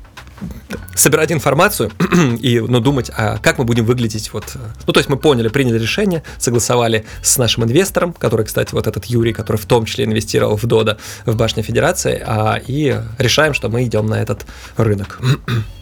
собирать 0.94 1.32
информацию 1.32 1.90
и 2.40 2.60
ну, 2.60 2.80
думать, 2.80 3.10
а 3.16 3.38
как 3.38 3.58
мы 3.58 3.64
будем 3.64 3.84
выглядеть. 3.84 4.32
Вот. 4.32 4.44
Ну, 4.86 4.92
то 4.92 4.98
есть 4.98 5.08
мы 5.08 5.16
поняли, 5.16 5.48
приняли 5.48 5.78
решение, 5.78 6.22
согласовали 6.38 7.04
с 7.22 7.38
нашим 7.38 7.64
инвестором, 7.64 8.12
который, 8.12 8.46
кстати, 8.46 8.74
вот 8.74 8.86
этот 8.86 9.04
Юрий, 9.06 9.32
который 9.32 9.56
в 9.56 9.66
том 9.66 9.84
числе 9.84 10.04
инвестировал 10.04 10.56
в 10.56 10.64
Дода, 10.66 10.98
в 11.26 11.36
Башне 11.36 11.62
Федерации, 11.62 12.22
а, 12.24 12.60
и 12.66 13.00
решаем, 13.18 13.54
что 13.54 13.68
мы 13.68 13.84
идем 13.84 14.06
на 14.06 14.20
этот 14.20 14.46
рынок. 14.76 15.20